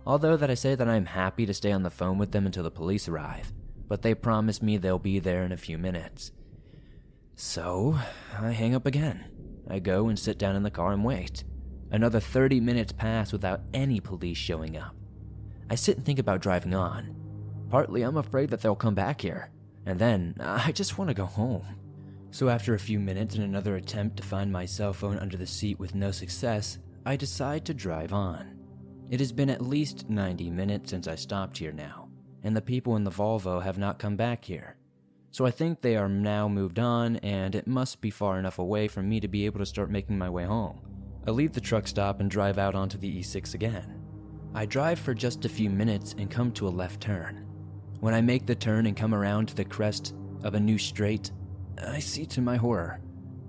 Although 0.07 0.37
that 0.37 0.51
I 0.51 0.55
say 0.55 0.75
that 0.75 0.89
I 0.89 0.97
am 0.97 1.07
happy 1.07 1.47
to 1.47 1.55
stay 1.55 1.73
on 1.73 1.83
the 1.83 1.91
phone 1.91 2.19
with 2.19 2.33
them 2.33 2.47
until 2.47 2.65
the 2.65 2.71
police 2.71 3.09
arrive, 3.09 3.53
but 3.89 4.03
they 4.03 4.15
promise 4.15 4.61
me 4.61 4.77
they'll 4.77 4.99
be 4.99 5.21
there 5.21 5.45
in 5.45 5.53
a 5.53 5.57
few 5.57 5.79
minutes. 5.79 6.33
So 7.37 7.99
I 8.39 8.51
hang 8.51 8.75
up 8.75 8.87
again. 8.87 9.25
I 9.69 9.79
go 9.79 10.09
and 10.09 10.19
sit 10.19 10.39
down 10.39 10.57
in 10.57 10.63
the 10.63 10.71
car 10.71 10.93
and 10.93 11.05
wait. 11.05 11.45
Another 11.91 12.21
30 12.21 12.61
minutes 12.61 12.93
pass 12.93 13.33
without 13.33 13.63
any 13.75 14.01
police 14.01 14.39
showing 14.39 14.77
up. 14.77 14.95
I 15.71 15.75
sit 15.75 15.97
and 15.97 16.05
think 16.05 16.19
about 16.19 16.41
driving 16.41 16.75
on. 16.75 17.15
Partly, 17.71 18.03
I'm 18.03 18.17
afraid 18.17 18.51
that 18.51 18.61
they'll 18.61 18.75
come 18.75 18.95
back 18.95 19.21
here, 19.21 19.51
and 19.87 19.99
then 19.99 20.35
I 20.41 20.73
just 20.73 20.99
want 20.99 21.09
to 21.09 21.15
go 21.15 21.27
home. 21.27 21.65
So, 22.31 22.49
after 22.49 22.75
a 22.75 22.79
few 22.79 22.99
minutes 22.99 23.35
and 23.35 23.45
another 23.45 23.77
attempt 23.77 24.17
to 24.17 24.23
find 24.23 24.51
my 24.51 24.65
cell 24.65 24.95
phone 24.95 25.19
under 25.19 25.37
the 25.37 25.47
seat 25.47 25.79
with 25.79 25.95
no 25.95 26.11
success, 26.11 26.79
I 27.05 27.17
decide 27.17 27.67
to 27.67 27.75
drive 27.75 28.15
on. 28.15 28.59
It 29.11 29.21
has 29.21 29.33
been 29.33 29.51
at 29.51 29.61
least 29.61 30.09
90 30.09 30.51
minutes 30.51 30.91
since 30.91 31.07
I 31.07 31.15
stopped 31.15 31.59
here 31.59 31.73
now, 31.73 32.09
and 32.43 32.57
the 32.57 32.63
people 32.63 32.97
in 32.97 33.05
the 33.05 33.11
Volvo 33.11 33.63
have 33.63 33.77
not 33.77 33.99
come 33.99 34.17
back 34.17 34.45
here 34.45 34.77
so 35.33 35.47
I 35.47 35.51
think 35.51 35.81
they 35.81 35.97
are 35.97 36.09
now 36.09 36.47
moved 36.47 36.79
on, 36.79 37.17
and 37.17 37.55
it 37.55 37.67
must 37.67 38.01
be 38.01 38.11
far 38.11 38.39
enough 38.39 38.59
away 38.59 38.87
for 38.87 39.03
me 39.03 39.19
to 39.19 39.29
be 39.29 39.47
able 39.47 39.59
to 39.59 39.67
start 39.67 39.91
making 39.91 40.19
my 40.19 40.29
way 40.29 40.45
home. 40.45 40.81
I 41.27 41.31
leave 41.31 41.53
the 41.53 41.61
truck 41.61 41.89
stop 41.89 42.21
and 42.21 42.31
drive 42.31 42.59
out 42.59 42.75
onto 42.75 42.99
the 42.99 43.21
E6 43.21 43.55
again. 43.55 43.99
I 44.55 44.67
drive 44.67 44.99
for 44.99 45.15
just 45.15 45.47
a 45.47 45.49
few 45.49 45.71
minutes 45.71 46.15
and 46.19 46.31
come 46.31 46.53
to 46.53 46.69
a 46.69 46.71
left 46.71 47.01
turn. 47.01 47.47
When 48.01 48.13
I 48.13 48.21
make 48.21 48.45
the 48.45 48.55
turn 48.55 48.87
and 48.87 48.97
come 48.97 49.15
around 49.15 49.49
to 49.49 49.55
the 49.55 49.65
crest 49.65 50.15
of 50.45 50.55
a 50.55 50.61
new 50.61 50.77
straight, 50.77 51.31
I 51.83 51.99
see 51.99 52.27
to 52.27 52.43
my 52.43 52.57
horror, 52.57 53.01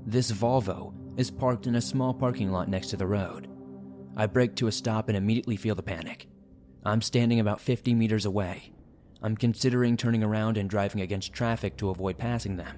this 0.05 0.31
Volvo 0.31 0.93
is 1.17 1.29
parked 1.29 1.67
in 1.67 1.75
a 1.75 1.81
small 1.81 2.13
parking 2.13 2.51
lot 2.51 2.69
next 2.69 2.87
to 2.89 2.97
the 2.97 3.07
road. 3.07 3.49
I 4.15 4.27
brake 4.27 4.55
to 4.55 4.67
a 4.67 4.71
stop 4.71 5.09
and 5.09 5.17
immediately 5.17 5.57
feel 5.57 5.75
the 5.75 5.83
panic. 5.83 6.27
I'm 6.85 7.01
standing 7.01 7.39
about 7.39 7.61
50 7.61 7.93
meters 7.93 8.25
away, 8.25 8.72
I'm 9.23 9.37
considering 9.37 9.95
turning 9.95 10.21
around 10.21 10.57
and 10.57 10.69
driving 10.69 10.99
against 10.99 11.31
traffic 11.31 11.77
to 11.77 11.91
avoid 11.91 12.17
passing 12.17 12.57
them. 12.57 12.77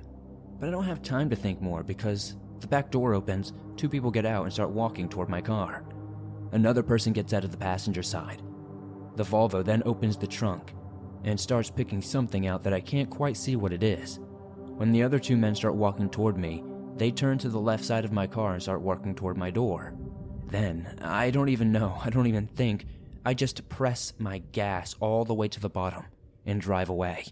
But 0.60 0.70
I 0.70 0.72
don't 0.72 0.84
have 0.84 1.02
time 1.02 1.28
to 1.32 1.36
think 1.36 1.60
more 1.60 1.82
because 1.82 2.36
the 2.60 2.68
back 2.68 2.92
door 2.92 3.16
opens, 3.16 3.52
two 3.78 3.90
people 3.90 4.12
get 4.12 4.28
out 4.28 4.44
and 4.44 4.54
start 4.54 4.70
walking 4.70 5.10
toward 5.10 5.28
my 5.28 5.42
car. 5.42 5.84
Another 6.52 6.84
person 6.84 7.14
gets 7.14 7.34
out 7.34 7.44
of 7.44 7.50
the 7.50 7.58
passenger 7.58 8.04
side. 8.04 8.44
The 9.16 9.24
Volvo 9.24 9.66
then 9.66 9.82
opens 9.88 10.18
the 10.18 10.28
trunk 10.28 10.74
and 11.24 11.40
starts 11.40 11.72
picking 11.72 12.00
something 12.00 12.46
out 12.46 12.62
that 12.62 12.74
I 12.74 12.80
can't 12.80 13.10
quite 13.10 13.38
see 13.38 13.56
what 13.56 13.74
it 13.74 13.82
is. 13.82 14.20
When 14.78 14.92
the 14.92 15.02
other 15.02 15.18
two 15.18 15.38
men 15.38 15.56
start 15.56 15.74
walking 15.74 16.12
toward 16.12 16.38
me, 16.38 16.64
they 16.96 17.10
turn 17.10 17.40
to 17.40 17.50
the 17.50 17.60
left 17.60 17.84
side 17.84 18.06
of 18.06 18.12
my 18.12 18.28
car 18.28 18.54
and 18.54 18.62
start 18.62 18.82
walking 18.82 19.16
toward 19.16 19.36
my 19.36 19.50
door. 19.50 19.96
Then, 20.46 20.96
I 21.02 21.32
don't 21.32 21.50
even 21.50 21.72
know, 21.72 22.00
I 22.06 22.12
don't 22.12 22.28
even 22.28 22.46
think, 22.46 22.86
I 23.26 23.34
just 23.34 23.68
press 23.68 24.14
my 24.20 24.44
gas 24.52 24.96
all 25.00 25.26
the 25.26 25.34
way 25.34 25.48
to 25.48 25.60
the 25.60 25.70
bottom 25.70 26.06
and 26.46 26.62
drive 26.62 26.90
away. 26.90 27.26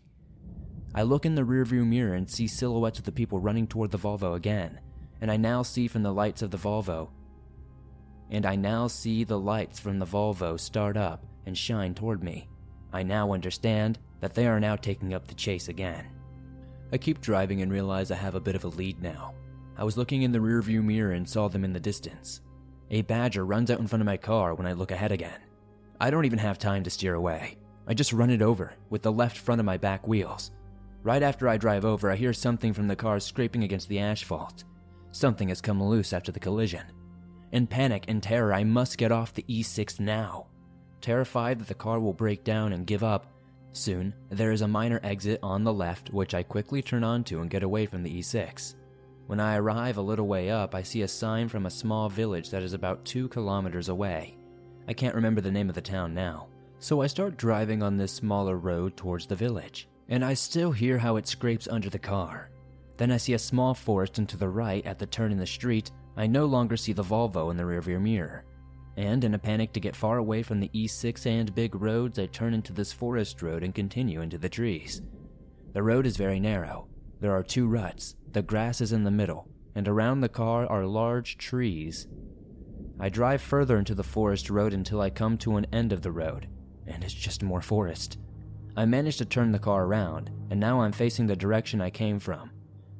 I 0.95 1.03
look 1.03 1.25
in 1.25 1.35
the 1.35 1.41
rearview 1.41 1.85
mirror 1.85 2.13
and 2.13 2.29
see 2.29 2.47
silhouettes 2.47 2.99
of 2.99 3.05
the 3.05 3.11
people 3.11 3.39
running 3.39 3.67
toward 3.67 3.91
the 3.91 3.97
Volvo 3.97 4.35
again, 4.35 4.79
and 5.21 5.31
I 5.31 5.37
now 5.37 5.63
see 5.63 5.87
from 5.87 6.03
the 6.03 6.13
lights 6.13 6.41
of 6.41 6.51
the 6.51 6.57
Volvo. 6.57 7.09
And 8.29 8.45
I 8.45 8.55
now 8.55 8.87
see 8.87 9.23
the 9.23 9.39
lights 9.39 9.79
from 9.79 9.99
the 9.99 10.05
Volvo 10.05 10.59
start 10.59 10.97
up 10.97 11.25
and 11.45 11.57
shine 11.57 11.93
toward 11.93 12.23
me. 12.23 12.47
I 12.91 13.03
now 13.03 13.33
understand 13.33 13.99
that 14.21 14.33
they 14.33 14.47
are 14.47 14.59
now 14.59 14.75
taking 14.75 15.13
up 15.13 15.27
the 15.27 15.33
chase 15.33 15.67
again. 15.67 16.05
I 16.91 16.97
keep 16.97 17.21
driving 17.21 17.61
and 17.61 17.71
realize 17.71 18.11
I 18.11 18.15
have 18.15 18.35
a 18.35 18.39
bit 18.39 18.55
of 18.55 18.63
a 18.63 18.69
lead 18.69 19.01
now. 19.01 19.33
I 19.75 19.83
was 19.83 19.97
looking 19.97 20.21
in 20.21 20.31
the 20.31 20.39
rearview 20.39 20.83
mirror 20.83 21.13
and 21.13 21.27
saw 21.27 21.47
them 21.47 21.63
in 21.63 21.73
the 21.73 21.79
distance. 21.79 22.41
A 22.91 23.01
badger 23.01 23.45
runs 23.45 23.71
out 23.71 23.79
in 23.79 23.87
front 23.87 24.01
of 24.01 24.05
my 24.05 24.17
car 24.17 24.53
when 24.53 24.67
I 24.67 24.73
look 24.73 24.91
ahead 24.91 25.11
again. 25.11 25.41
I 25.99 26.11
don't 26.11 26.25
even 26.25 26.37
have 26.37 26.59
time 26.59 26.83
to 26.83 26.91
steer 26.91 27.15
away. 27.15 27.57
I 27.87 27.93
just 27.93 28.13
run 28.13 28.29
it 28.29 28.41
over 28.41 28.73
with 28.89 29.01
the 29.01 29.11
left 29.11 29.37
front 29.37 29.59
of 29.59 29.65
my 29.65 29.77
back 29.77 30.07
wheels. 30.07 30.51
Right 31.03 31.21
after 31.21 31.49
I 31.49 31.57
drive 31.57 31.83
over, 31.83 32.09
I 32.09 32.15
hear 32.15 32.31
something 32.31 32.73
from 32.73 32.87
the 32.87 32.95
car 32.95 33.19
scraping 33.19 33.63
against 33.63 33.89
the 33.89 33.99
asphalt. 33.99 34.63
Something 35.11 35.49
has 35.49 35.59
come 35.59 35.83
loose 35.83 36.13
after 36.13 36.31
the 36.31 36.39
collision. 36.39 36.85
In 37.51 37.67
panic 37.67 38.05
and 38.07 38.23
terror, 38.23 38.53
I 38.53 38.63
must 38.63 38.97
get 38.97 39.11
off 39.11 39.33
the 39.33 39.45
E6 39.49 39.99
now. 39.99 40.47
Terrified 41.01 41.59
that 41.59 41.67
the 41.67 41.73
car 41.73 41.99
will 41.99 42.13
break 42.13 42.45
down 42.45 42.71
and 42.71 42.87
give 42.87 43.03
up, 43.03 43.27
soon 43.73 44.13
there 44.29 44.51
is 44.51 44.61
a 44.61 44.67
minor 44.67 45.01
exit 45.03 45.39
on 45.43 45.63
the 45.63 45.73
left 45.73 46.11
which 46.11 46.33
I 46.33 46.41
quickly 46.41 46.81
turn 46.81 47.03
onto 47.03 47.41
and 47.41 47.49
get 47.49 47.63
away 47.63 47.85
from 47.85 48.01
the 48.01 48.19
E6. 48.19 48.75
When 49.27 49.39
I 49.39 49.57
arrive 49.57 49.97
a 49.97 50.01
little 50.01 50.27
way 50.27 50.49
up, 50.49 50.73
I 50.73 50.83
see 50.83 51.01
a 51.01 51.07
sign 51.07 51.49
from 51.49 51.65
a 51.65 51.71
small 51.71 52.07
village 52.07 52.49
that 52.49 52.63
is 52.63 52.73
about 52.73 53.03
two 53.03 53.27
kilometers 53.27 53.89
away. 53.89 54.37
I 54.87 54.93
can't 54.93 55.15
remember 55.15 55.41
the 55.41 55.51
name 55.51 55.69
of 55.69 55.75
the 55.75 55.81
town 55.81 56.13
now, 56.13 56.47
so 56.83 57.01
I 57.01 57.07
start 57.07 57.37
driving 57.37 57.81
on 57.81 57.95
this 57.95 58.11
smaller 58.11 58.57
road 58.57 58.97
towards 58.97 59.25
the 59.25 59.37
village, 59.37 59.87
and 60.09 60.23
I 60.23 60.33
still 60.33 60.73
hear 60.73 60.97
how 60.97 61.15
it 61.15 61.25
scrapes 61.25 61.69
under 61.69 61.89
the 61.89 61.97
car. 61.97 62.49
Then 62.97 63.09
I 63.09 63.15
see 63.15 63.35
a 63.35 63.39
small 63.39 63.73
forest 63.73 64.17
and 64.17 64.27
to 64.27 64.35
the 64.35 64.49
right 64.49 64.85
at 64.85 64.99
the 64.99 65.05
turn 65.05 65.31
in 65.31 65.37
the 65.37 65.47
street, 65.47 65.91
I 66.17 66.27
no 66.27 66.45
longer 66.45 66.75
see 66.75 66.91
the 66.91 67.01
Volvo 67.01 67.51
in 67.51 67.55
the 67.55 67.63
rearview 67.63 68.01
mirror. 68.01 68.43
And 68.97 69.23
in 69.23 69.33
a 69.33 69.39
panic 69.39 69.71
to 69.73 69.79
get 69.79 69.95
far 69.95 70.17
away 70.17 70.43
from 70.43 70.59
the 70.59 70.69
E6 70.75 71.25
and 71.25 71.55
big 71.55 71.73
roads, 71.73 72.19
I 72.19 72.25
turn 72.25 72.53
into 72.53 72.73
this 72.73 72.91
forest 72.91 73.41
road 73.41 73.63
and 73.63 73.73
continue 73.73 74.19
into 74.19 74.37
the 74.37 74.49
trees. 74.49 75.01
The 75.71 75.83
road 75.83 76.05
is 76.05 76.17
very 76.17 76.41
narrow. 76.41 76.89
There 77.21 77.31
are 77.31 77.43
two 77.43 77.65
ruts, 77.65 78.17
the 78.33 78.41
grass 78.41 78.81
is 78.81 78.91
in 78.91 79.05
the 79.05 79.09
middle, 79.09 79.47
and 79.73 79.87
around 79.87 80.19
the 80.19 80.27
car 80.27 80.67
are 80.67 80.85
large 80.85 81.37
trees. 81.37 82.09
I 82.99 83.07
drive 83.07 83.41
further 83.41 83.77
into 83.77 83.95
the 83.95 84.03
forest 84.03 84.49
road 84.49 84.73
until 84.73 84.99
I 84.99 85.09
come 85.09 85.37
to 85.37 85.55
an 85.55 85.65
end 85.71 85.93
of 85.93 86.01
the 86.01 86.11
road, 86.11 86.49
and 86.87 87.03
it's 87.03 87.13
just 87.13 87.43
more 87.43 87.61
forest. 87.61 88.17
I 88.75 88.85
manage 88.85 89.17
to 89.17 89.25
turn 89.25 89.51
the 89.51 89.59
car 89.59 89.85
around, 89.85 90.31
and 90.49 90.59
now 90.59 90.81
I'm 90.81 90.91
facing 90.91 91.27
the 91.27 91.35
direction 91.35 91.81
I 91.81 91.89
came 91.89 92.19
from. 92.19 92.51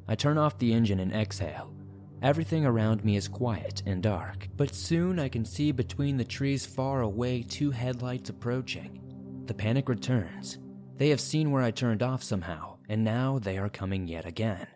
I 0.08 0.16
turn 0.16 0.38
off 0.38 0.58
the 0.60 0.74
engine 0.74 1.00
and 1.00 1.12
exhale. 1.12 1.74
Everything 2.22 2.66
around 2.66 3.04
me 3.04 3.16
is 3.18 3.28
quiet 3.28 3.84
and 3.86 4.02
dark, 4.02 4.48
but 4.56 4.74
soon 4.74 5.20
I 5.20 5.28
can 5.28 5.44
see 5.44 5.72
between 5.72 6.16
the 6.16 6.24
trees 6.24 6.66
far 6.66 7.02
away 7.02 7.42
two 7.42 7.72
headlights 7.72 8.30
approaching. 8.30 9.02
The 9.46 9.54
panic 9.54 9.90
returns. 9.90 10.60
They 10.96 11.10
have 11.10 11.20
seen 11.20 11.52
where 11.52 11.64
I 11.64 11.72
turned 11.72 12.04
off 12.04 12.24
somehow, 12.24 12.78
and 12.88 13.04
now 13.04 13.40
they 13.40 13.58
are 13.58 13.70
coming 13.70 14.08
yet 14.08 14.26
again. 14.26 14.68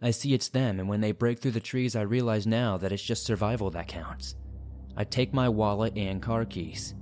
I 0.00 0.12
see 0.12 0.34
it's 0.34 0.50
them, 0.50 0.78
and 0.78 0.88
when 0.88 1.00
they 1.00 1.10
break 1.10 1.40
through 1.40 1.52
the 1.52 1.60
trees, 1.60 1.96
I 1.96 2.02
realize 2.02 2.46
now 2.46 2.76
that 2.76 2.92
it's 2.92 3.02
just 3.02 3.24
survival 3.24 3.70
that 3.70 3.88
counts. 3.88 4.36
I 4.96 5.04
take 5.04 5.34
my 5.34 5.48
wallet 5.48 5.96
and 5.96 6.22
car 6.22 6.44
keys. 6.44 6.94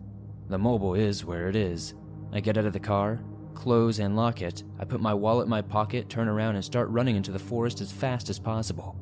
The 0.48 0.59
mobile 0.59 0.94
is 0.94 1.24
where 1.24 1.48
it 1.48 1.56
is. 1.56 1.94
I 2.32 2.40
get 2.40 2.56
out 2.56 2.66
of 2.66 2.72
the 2.72 2.80
car, 2.80 3.20
close 3.54 3.98
and 3.98 4.16
lock 4.16 4.42
it. 4.42 4.62
I 4.78 4.85
put 4.85 5.00
my 5.00 5.14
wallet 5.14 5.44
in 5.44 5.50
my 5.50 5.62
pocket, 5.62 6.09
turn 6.09 6.28
around, 6.28 6.54
and 6.54 6.64
start 6.64 6.88
running 6.90 7.16
into 7.16 7.32
the 7.32 7.38
forest 7.38 7.80
as 7.80 7.90
fast 7.90 8.30
as 8.30 8.38
possible. 8.38 8.96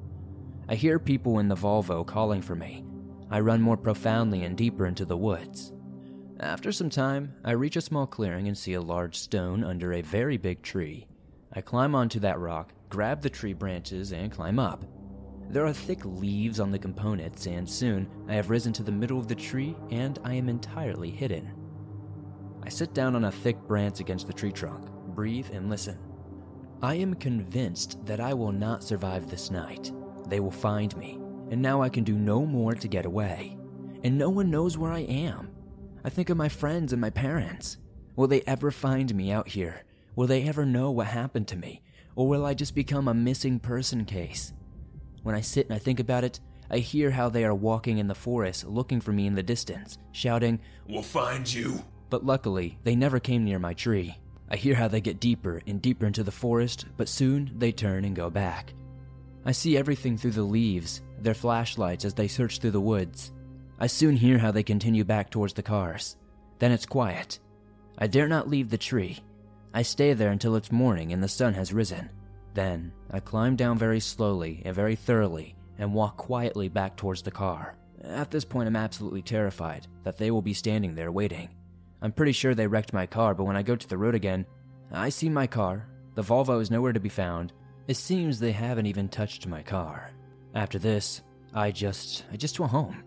I 0.68 0.74
hear 0.74 0.98
people 0.98 1.40
in 1.40 1.48
the 1.48 1.54
Volvo 1.54 2.06
calling 2.06 2.40
for 2.40 2.54
me. 2.54 2.84
I 3.30 3.40
run 3.40 3.60
more 3.60 3.76
profoundly 3.76 4.44
and 4.44 4.56
deeper 4.56 4.86
into 4.86 5.04
the 5.04 5.16
woods. 5.16 5.72
After 6.40 6.72
some 6.72 6.90
time, 6.90 7.34
I 7.44 7.52
reach 7.52 7.76
a 7.76 7.80
small 7.80 8.06
clearing 8.06 8.48
and 8.48 8.56
see 8.56 8.74
a 8.74 8.80
large 8.80 9.16
stone 9.16 9.62
under 9.62 9.92
a 9.92 10.02
very 10.02 10.36
big 10.36 10.62
tree. 10.62 11.06
I 11.52 11.60
climb 11.60 11.94
onto 11.94 12.20
that 12.20 12.38
rock, 12.38 12.72
grab 12.88 13.20
the 13.22 13.30
tree 13.30 13.52
branches, 13.52 14.12
and 14.12 14.32
climb 14.32 14.58
up. 14.58 14.84
There 15.50 15.66
are 15.66 15.72
thick 15.72 16.04
leaves 16.04 16.58
on 16.58 16.70
the 16.70 16.78
components, 16.78 17.46
and 17.46 17.68
soon 17.68 18.08
I 18.28 18.34
have 18.34 18.50
risen 18.50 18.72
to 18.74 18.82
the 18.82 18.92
middle 18.92 19.18
of 19.18 19.28
the 19.28 19.34
tree 19.34 19.76
and 19.90 20.18
I 20.24 20.34
am 20.34 20.48
entirely 20.48 21.10
hidden. 21.10 21.52
I 22.62 22.68
sit 22.70 22.94
down 22.94 23.14
on 23.14 23.24
a 23.24 23.32
thick 23.32 23.58
branch 23.68 24.00
against 24.00 24.26
the 24.26 24.32
tree 24.32 24.52
trunk, 24.52 24.88
breathe, 25.14 25.50
and 25.52 25.68
listen. 25.68 25.98
I 26.82 26.94
am 26.94 27.14
convinced 27.14 28.04
that 28.06 28.20
I 28.20 28.34
will 28.34 28.52
not 28.52 28.82
survive 28.82 29.28
this 29.28 29.50
night. 29.50 29.92
They 30.28 30.40
will 30.40 30.50
find 30.50 30.96
me, 30.96 31.18
and 31.50 31.60
now 31.60 31.82
I 31.82 31.88
can 31.88 32.04
do 32.04 32.14
no 32.14 32.44
more 32.44 32.74
to 32.74 32.88
get 32.88 33.06
away. 33.06 33.56
And 34.02 34.18
no 34.18 34.30
one 34.30 34.50
knows 34.50 34.76
where 34.76 34.92
I 34.92 35.00
am. 35.00 35.50
I 36.04 36.10
think 36.10 36.30
of 36.30 36.36
my 36.36 36.48
friends 36.48 36.92
and 36.92 37.00
my 37.00 37.10
parents. 37.10 37.78
Will 38.16 38.26
they 38.26 38.42
ever 38.42 38.70
find 38.70 39.14
me 39.14 39.30
out 39.30 39.48
here? 39.48 39.84
Will 40.16 40.26
they 40.26 40.44
ever 40.44 40.64
know 40.64 40.90
what 40.90 41.06
happened 41.08 41.48
to 41.48 41.56
me? 41.56 41.82
Or 42.16 42.28
will 42.28 42.44
I 42.44 42.54
just 42.54 42.74
become 42.74 43.08
a 43.08 43.14
missing 43.14 43.58
person 43.58 44.04
case? 44.04 44.52
When 45.24 45.34
I 45.34 45.40
sit 45.40 45.66
and 45.66 45.74
I 45.74 45.78
think 45.80 45.98
about 45.98 46.22
it, 46.22 46.38
I 46.70 46.78
hear 46.78 47.10
how 47.10 47.28
they 47.28 47.44
are 47.44 47.54
walking 47.54 47.98
in 47.98 48.06
the 48.06 48.14
forest 48.14 48.64
looking 48.64 49.00
for 49.00 49.10
me 49.10 49.26
in 49.26 49.34
the 49.34 49.42
distance, 49.42 49.98
shouting, 50.12 50.60
We'll 50.88 51.02
find 51.02 51.52
you. 51.52 51.82
But 52.10 52.24
luckily, 52.24 52.78
they 52.84 52.94
never 52.94 53.18
came 53.18 53.44
near 53.44 53.58
my 53.58 53.74
tree. 53.74 54.16
I 54.48 54.56
hear 54.56 54.76
how 54.76 54.86
they 54.86 55.00
get 55.00 55.18
deeper 55.18 55.60
and 55.66 55.82
deeper 55.82 56.06
into 56.06 56.22
the 56.22 56.30
forest, 56.30 56.86
but 56.96 57.08
soon 57.08 57.50
they 57.56 57.72
turn 57.72 58.04
and 58.04 58.14
go 58.14 58.30
back. 58.30 58.74
I 59.44 59.52
see 59.52 59.76
everything 59.76 60.16
through 60.16 60.32
the 60.32 60.42
leaves, 60.42 61.02
their 61.20 61.34
flashlights 61.34 62.04
as 62.04 62.14
they 62.14 62.28
search 62.28 62.58
through 62.58 62.70
the 62.70 62.80
woods. 62.80 63.32
I 63.80 63.88
soon 63.88 64.14
hear 64.14 64.38
how 64.38 64.52
they 64.52 64.62
continue 64.62 65.04
back 65.04 65.30
towards 65.30 65.54
the 65.54 65.62
cars. 65.62 66.16
Then 66.60 66.70
it's 66.70 66.86
quiet. 66.86 67.40
I 67.98 68.06
dare 68.06 68.28
not 68.28 68.48
leave 68.48 68.70
the 68.70 68.78
tree, 68.78 69.20
I 69.76 69.82
stay 69.82 70.12
there 70.12 70.30
until 70.30 70.54
it's 70.54 70.70
morning 70.70 71.12
and 71.12 71.20
the 71.20 71.28
sun 71.28 71.54
has 71.54 71.72
risen. 71.72 72.08
Then, 72.54 72.92
I 73.10 73.20
climb 73.20 73.56
down 73.56 73.78
very 73.78 74.00
slowly 74.00 74.62
and 74.64 74.74
very 74.74 74.94
thoroughly 74.94 75.56
and 75.78 75.92
walk 75.92 76.16
quietly 76.16 76.68
back 76.68 76.96
towards 76.96 77.22
the 77.22 77.30
car. 77.30 77.76
At 78.02 78.30
this 78.30 78.44
point, 78.44 78.68
I'm 78.68 78.76
absolutely 78.76 79.22
terrified 79.22 79.88
that 80.04 80.16
they 80.18 80.30
will 80.30 80.42
be 80.42 80.54
standing 80.54 80.94
there 80.94 81.10
waiting. 81.10 81.48
I'm 82.00 82.12
pretty 82.12 82.32
sure 82.32 82.54
they 82.54 82.66
wrecked 82.66 82.92
my 82.92 83.06
car, 83.06 83.34
but 83.34 83.44
when 83.44 83.56
I 83.56 83.62
go 83.62 83.74
to 83.74 83.88
the 83.88 83.98
road 83.98 84.14
again, 84.14 84.46
I 84.92 85.08
see 85.08 85.28
my 85.28 85.46
car. 85.46 85.88
The 86.14 86.22
Volvo 86.22 86.60
is 86.60 86.70
nowhere 86.70 86.92
to 86.92 87.00
be 87.00 87.08
found. 87.08 87.52
It 87.88 87.96
seems 87.96 88.38
they 88.38 88.52
haven't 88.52 88.86
even 88.86 89.08
touched 89.08 89.46
my 89.46 89.62
car. 89.62 90.10
After 90.54 90.78
this, 90.78 91.22
I 91.52 91.72
just 91.72 92.24
I 92.32 92.36
just 92.36 92.60
went 92.60 92.70
home. 92.70 93.02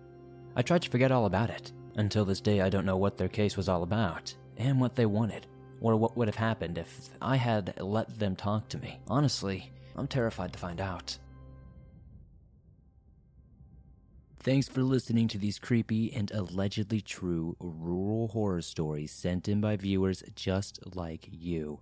I 0.55 0.61
tried 0.61 0.81
to 0.81 0.89
forget 0.89 1.11
all 1.11 1.25
about 1.25 1.49
it. 1.49 1.71
Until 1.95 2.25
this 2.25 2.41
day 2.41 2.61
I 2.61 2.69
don't 2.69 2.85
know 2.85 2.97
what 2.97 3.17
their 3.17 3.29
case 3.29 3.55
was 3.55 3.69
all 3.69 3.83
about 3.83 4.35
and 4.57 4.81
what 4.81 4.95
they 4.95 5.05
wanted 5.05 5.47
or 5.81 5.95
what 5.95 6.17
would 6.17 6.27
have 6.27 6.35
happened 6.35 6.77
if 6.77 7.09
I 7.21 7.35
had 7.35 7.79
let 7.79 8.19
them 8.19 8.35
talk 8.35 8.69
to 8.69 8.77
me. 8.77 8.99
Honestly, 9.07 9.71
I'm 9.95 10.07
terrified 10.07 10.53
to 10.53 10.59
find 10.59 10.79
out. 10.81 11.17
Thanks 14.39 14.69
for 14.69 14.81
listening 14.81 15.27
to 15.29 15.37
these 15.37 15.59
creepy 15.59 16.13
and 16.13 16.31
allegedly 16.31 17.01
true 17.01 17.57
rural 17.59 18.29
horror 18.29 18.61
stories 18.61 19.11
sent 19.11 19.49
in 19.49 19.59
by 19.59 19.75
viewers 19.75 20.23
just 20.35 20.79
like 20.95 21.27
you. 21.29 21.81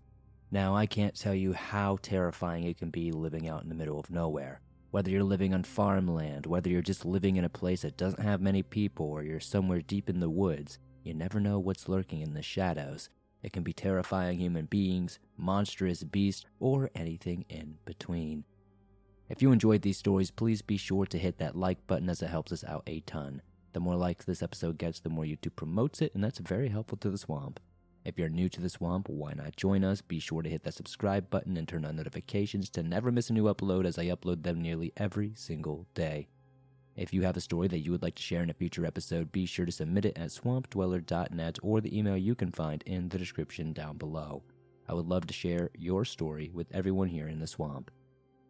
Now, 0.52 0.76
I 0.76 0.86
can't 0.86 1.16
tell 1.16 1.36
you 1.36 1.54
how 1.54 2.00
terrifying 2.02 2.64
it 2.64 2.78
can 2.78 2.90
be 2.90 3.12
living 3.12 3.48
out 3.48 3.64
in 3.64 3.70
the 3.70 3.76
middle 3.76 4.00
of 4.00 4.10
nowhere. 4.10 4.62
Whether 4.92 5.12
you're 5.12 5.24
living 5.24 5.54
on 5.54 5.64
farmland, 5.64 6.46
whether 6.46 6.70
you're 6.70 6.82
just 6.82 7.06
living 7.06 7.36
in 7.36 7.44
a 7.46 7.50
place 7.50 7.82
that 7.82 7.98
doesn't 7.98 8.24
have 8.24 8.42
many 8.42 8.64
people, 8.64 9.08
or 9.08 9.22
you're 9.22 9.40
somewhere 9.40 9.82
deep 9.82 10.10
in 10.10 10.20
the 10.20 10.30
woods, 10.30 10.80
you 11.04 11.14
never 11.14 11.40
know 11.40 11.60
what's 11.60 11.90
lurking 11.90 12.22
in 12.22 12.34
the 12.34 12.42
shadows. 12.42 13.10
It 13.46 13.54
can 13.54 13.62
be 13.62 13.74
terrifying 13.74 14.40
human 14.40 14.66
beings, 14.66 15.20
monstrous 15.38 16.04
beasts, 16.04 16.46
or 16.60 16.90
anything 16.96 17.46
in 17.48 17.78
between. 17.86 18.44
If 19.30 19.44
you 19.44 19.52
enjoyed 19.52 19.84
these 19.84 20.00
stories, 20.00 20.32
please 20.32 20.64
be 20.64 20.78
sure 20.78 21.06
to 21.06 21.20
hit 21.20 21.38
that 21.38 21.56
like 21.56 21.86
button 21.86 22.10
as 22.10 22.24
it 22.24 22.32
helps 22.32 22.52
us 22.52 22.64
out 22.64 22.82
a 22.88 23.02
ton. 23.02 23.44
The 23.74 23.80
more 23.80 23.96
likes 23.96 24.26
this 24.26 24.42
episode 24.42 24.80
gets, 24.80 25.00
the 25.00 25.12
more 25.12 25.26
YouTube 25.26 25.56
promotes 25.56 26.02
it, 26.02 26.16
and 26.16 26.24
that's 26.24 26.40
very 26.40 26.70
helpful 26.70 26.98
to 26.98 27.12
the 27.12 27.20
swamp. 27.20 27.60
If 28.04 28.18
you're 28.18 28.30
new 28.30 28.50
to 28.50 28.62
the 28.62 28.68
swamp, 28.68 29.10
why 29.10 29.34
not 29.34 29.56
join 29.56 29.84
us? 29.84 30.02
Be 30.02 30.18
sure 30.18 30.42
to 30.42 30.50
hit 30.50 30.64
that 30.64 30.74
subscribe 30.74 31.30
button 31.30 31.56
and 31.56 31.68
turn 31.68 31.86
on 31.86 31.98
notifications 31.98 32.72
to 32.72 32.82
never 32.82 33.12
miss 33.12 33.30
a 33.30 33.34
new 33.34 33.44
upload 33.44 33.86
as 33.86 34.00
I 34.00 34.06
upload 34.06 34.42
them 34.42 34.60
nearly 34.60 34.92
every 34.98 35.34
single 35.36 35.86
day. 35.94 36.30
If 36.96 37.14
you 37.14 37.24
have 37.24 37.36
a 37.36 37.42
story 37.42 37.68
that 37.68 37.80
you 37.80 37.92
would 37.92 38.04
like 38.04 38.16
to 38.16 38.24
share 38.24 38.42
in 38.42 38.50
a 38.50 38.54
future 38.54 38.86
episode, 38.86 39.32
be 39.32 39.46
sure 39.46 39.66
to 39.66 39.72
submit 39.72 40.06
it 40.06 40.18
at 40.18 40.30
swampdweller.net 40.30 41.60
or 41.62 41.82
the 41.82 41.98
email 41.98 42.16
you 42.16 42.36
can 42.36 42.52
find 42.52 42.84
in 42.86 43.10
the 43.10 43.18
description 43.18 43.74
down 43.74 43.98
below. 43.98 44.44
I 44.88 44.94
would 44.94 45.08
love 45.08 45.28
to 45.28 45.34
share 45.34 45.72
your 45.78 46.06
story 46.06 46.52
with 46.54 46.74
everyone 46.74 47.10
here 47.10 47.28
in 47.28 47.40
the 47.40 47.48
swamp. 47.48 47.92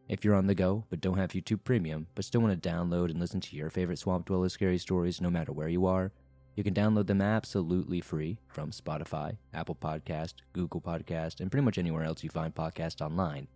If 0.07 0.23
you're 0.23 0.35
on 0.35 0.45
the 0.45 0.53
go 0.53 0.85
but 0.91 1.01
don't 1.01 1.17
have 1.17 1.31
YouTube 1.31 1.63
Premium, 1.63 2.05
but 2.13 2.23
still 2.23 2.41
want 2.41 2.61
to 2.61 2.69
download 2.69 3.09
and 3.09 3.19
listen 3.19 3.41
to 3.41 3.55
your 3.55 3.71
favorite 3.71 3.97
Swamp 3.97 4.27
Dweller 4.27 4.49
scary 4.49 4.77
stories 4.77 5.21
no 5.21 5.31
matter 5.31 5.51
where 5.51 5.69
you 5.69 5.87
are, 5.87 6.11
you 6.55 6.63
can 6.63 6.75
download 6.75 7.07
them 7.07 7.21
absolutely 7.21 7.99
free 7.99 8.37
from 8.47 8.69
Spotify, 8.69 9.37
Apple 9.55 9.75
Podcast, 9.75 10.35
Google 10.53 10.81
Podcast, 10.81 11.39
and 11.39 11.49
pretty 11.49 11.65
much 11.65 11.79
anywhere 11.79 12.03
else 12.03 12.23
you 12.23 12.29
find 12.29 12.53
podcasts 12.53 13.01
online. 13.01 13.47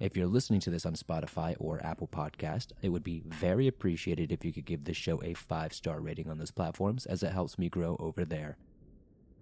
If 0.00 0.16
you're 0.16 0.28
listening 0.28 0.60
to 0.60 0.70
this 0.70 0.86
on 0.86 0.94
Spotify 0.94 1.56
or 1.58 1.84
Apple 1.84 2.06
Podcast, 2.06 2.68
it 2.82 2.90
would 2.90 3.02
be 3.02 3.24
very 3.26 3.66
appreciated 3.66 4.30
if 4.30 4.44
you 4.44 4.52
could 4.52 4.64
give 4.64 4.84
this 4.84 4.96
show 4.96 5.20
a 5.24 5.34
five 5.34 5.72
star 5.72 6.00
rating 6.00 6.30
on 6.30 6.38
those 6.38 6.52
platforms, 6.52 7.04
as 7.06 7.24
it 7.24 7.32
helps 7.32 7.58
me 7.58 7.68
grow 7.68 7.96
over 7.98 8.24
there. 8.24 8.56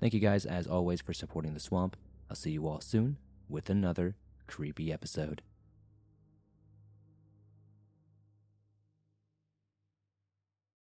Thank 0.01 0.15
you 0.15 0.21
guys, 0.21 0.47
as 0.47 0.67
always, 0.67 1.03
for 1.03 1.13
supporting 1.13 1.53
the 1.53 1.61
swamp. 1.61 1.95
I'll 2.31 2.37
see 2.37 2.53
you 2.53 2.67
all 2.67 2.81
soon 2.81 3.19
with 3.51 3.69
another 3.69 4.17
creepy 4.47 4.91
episode. 4.91 5.43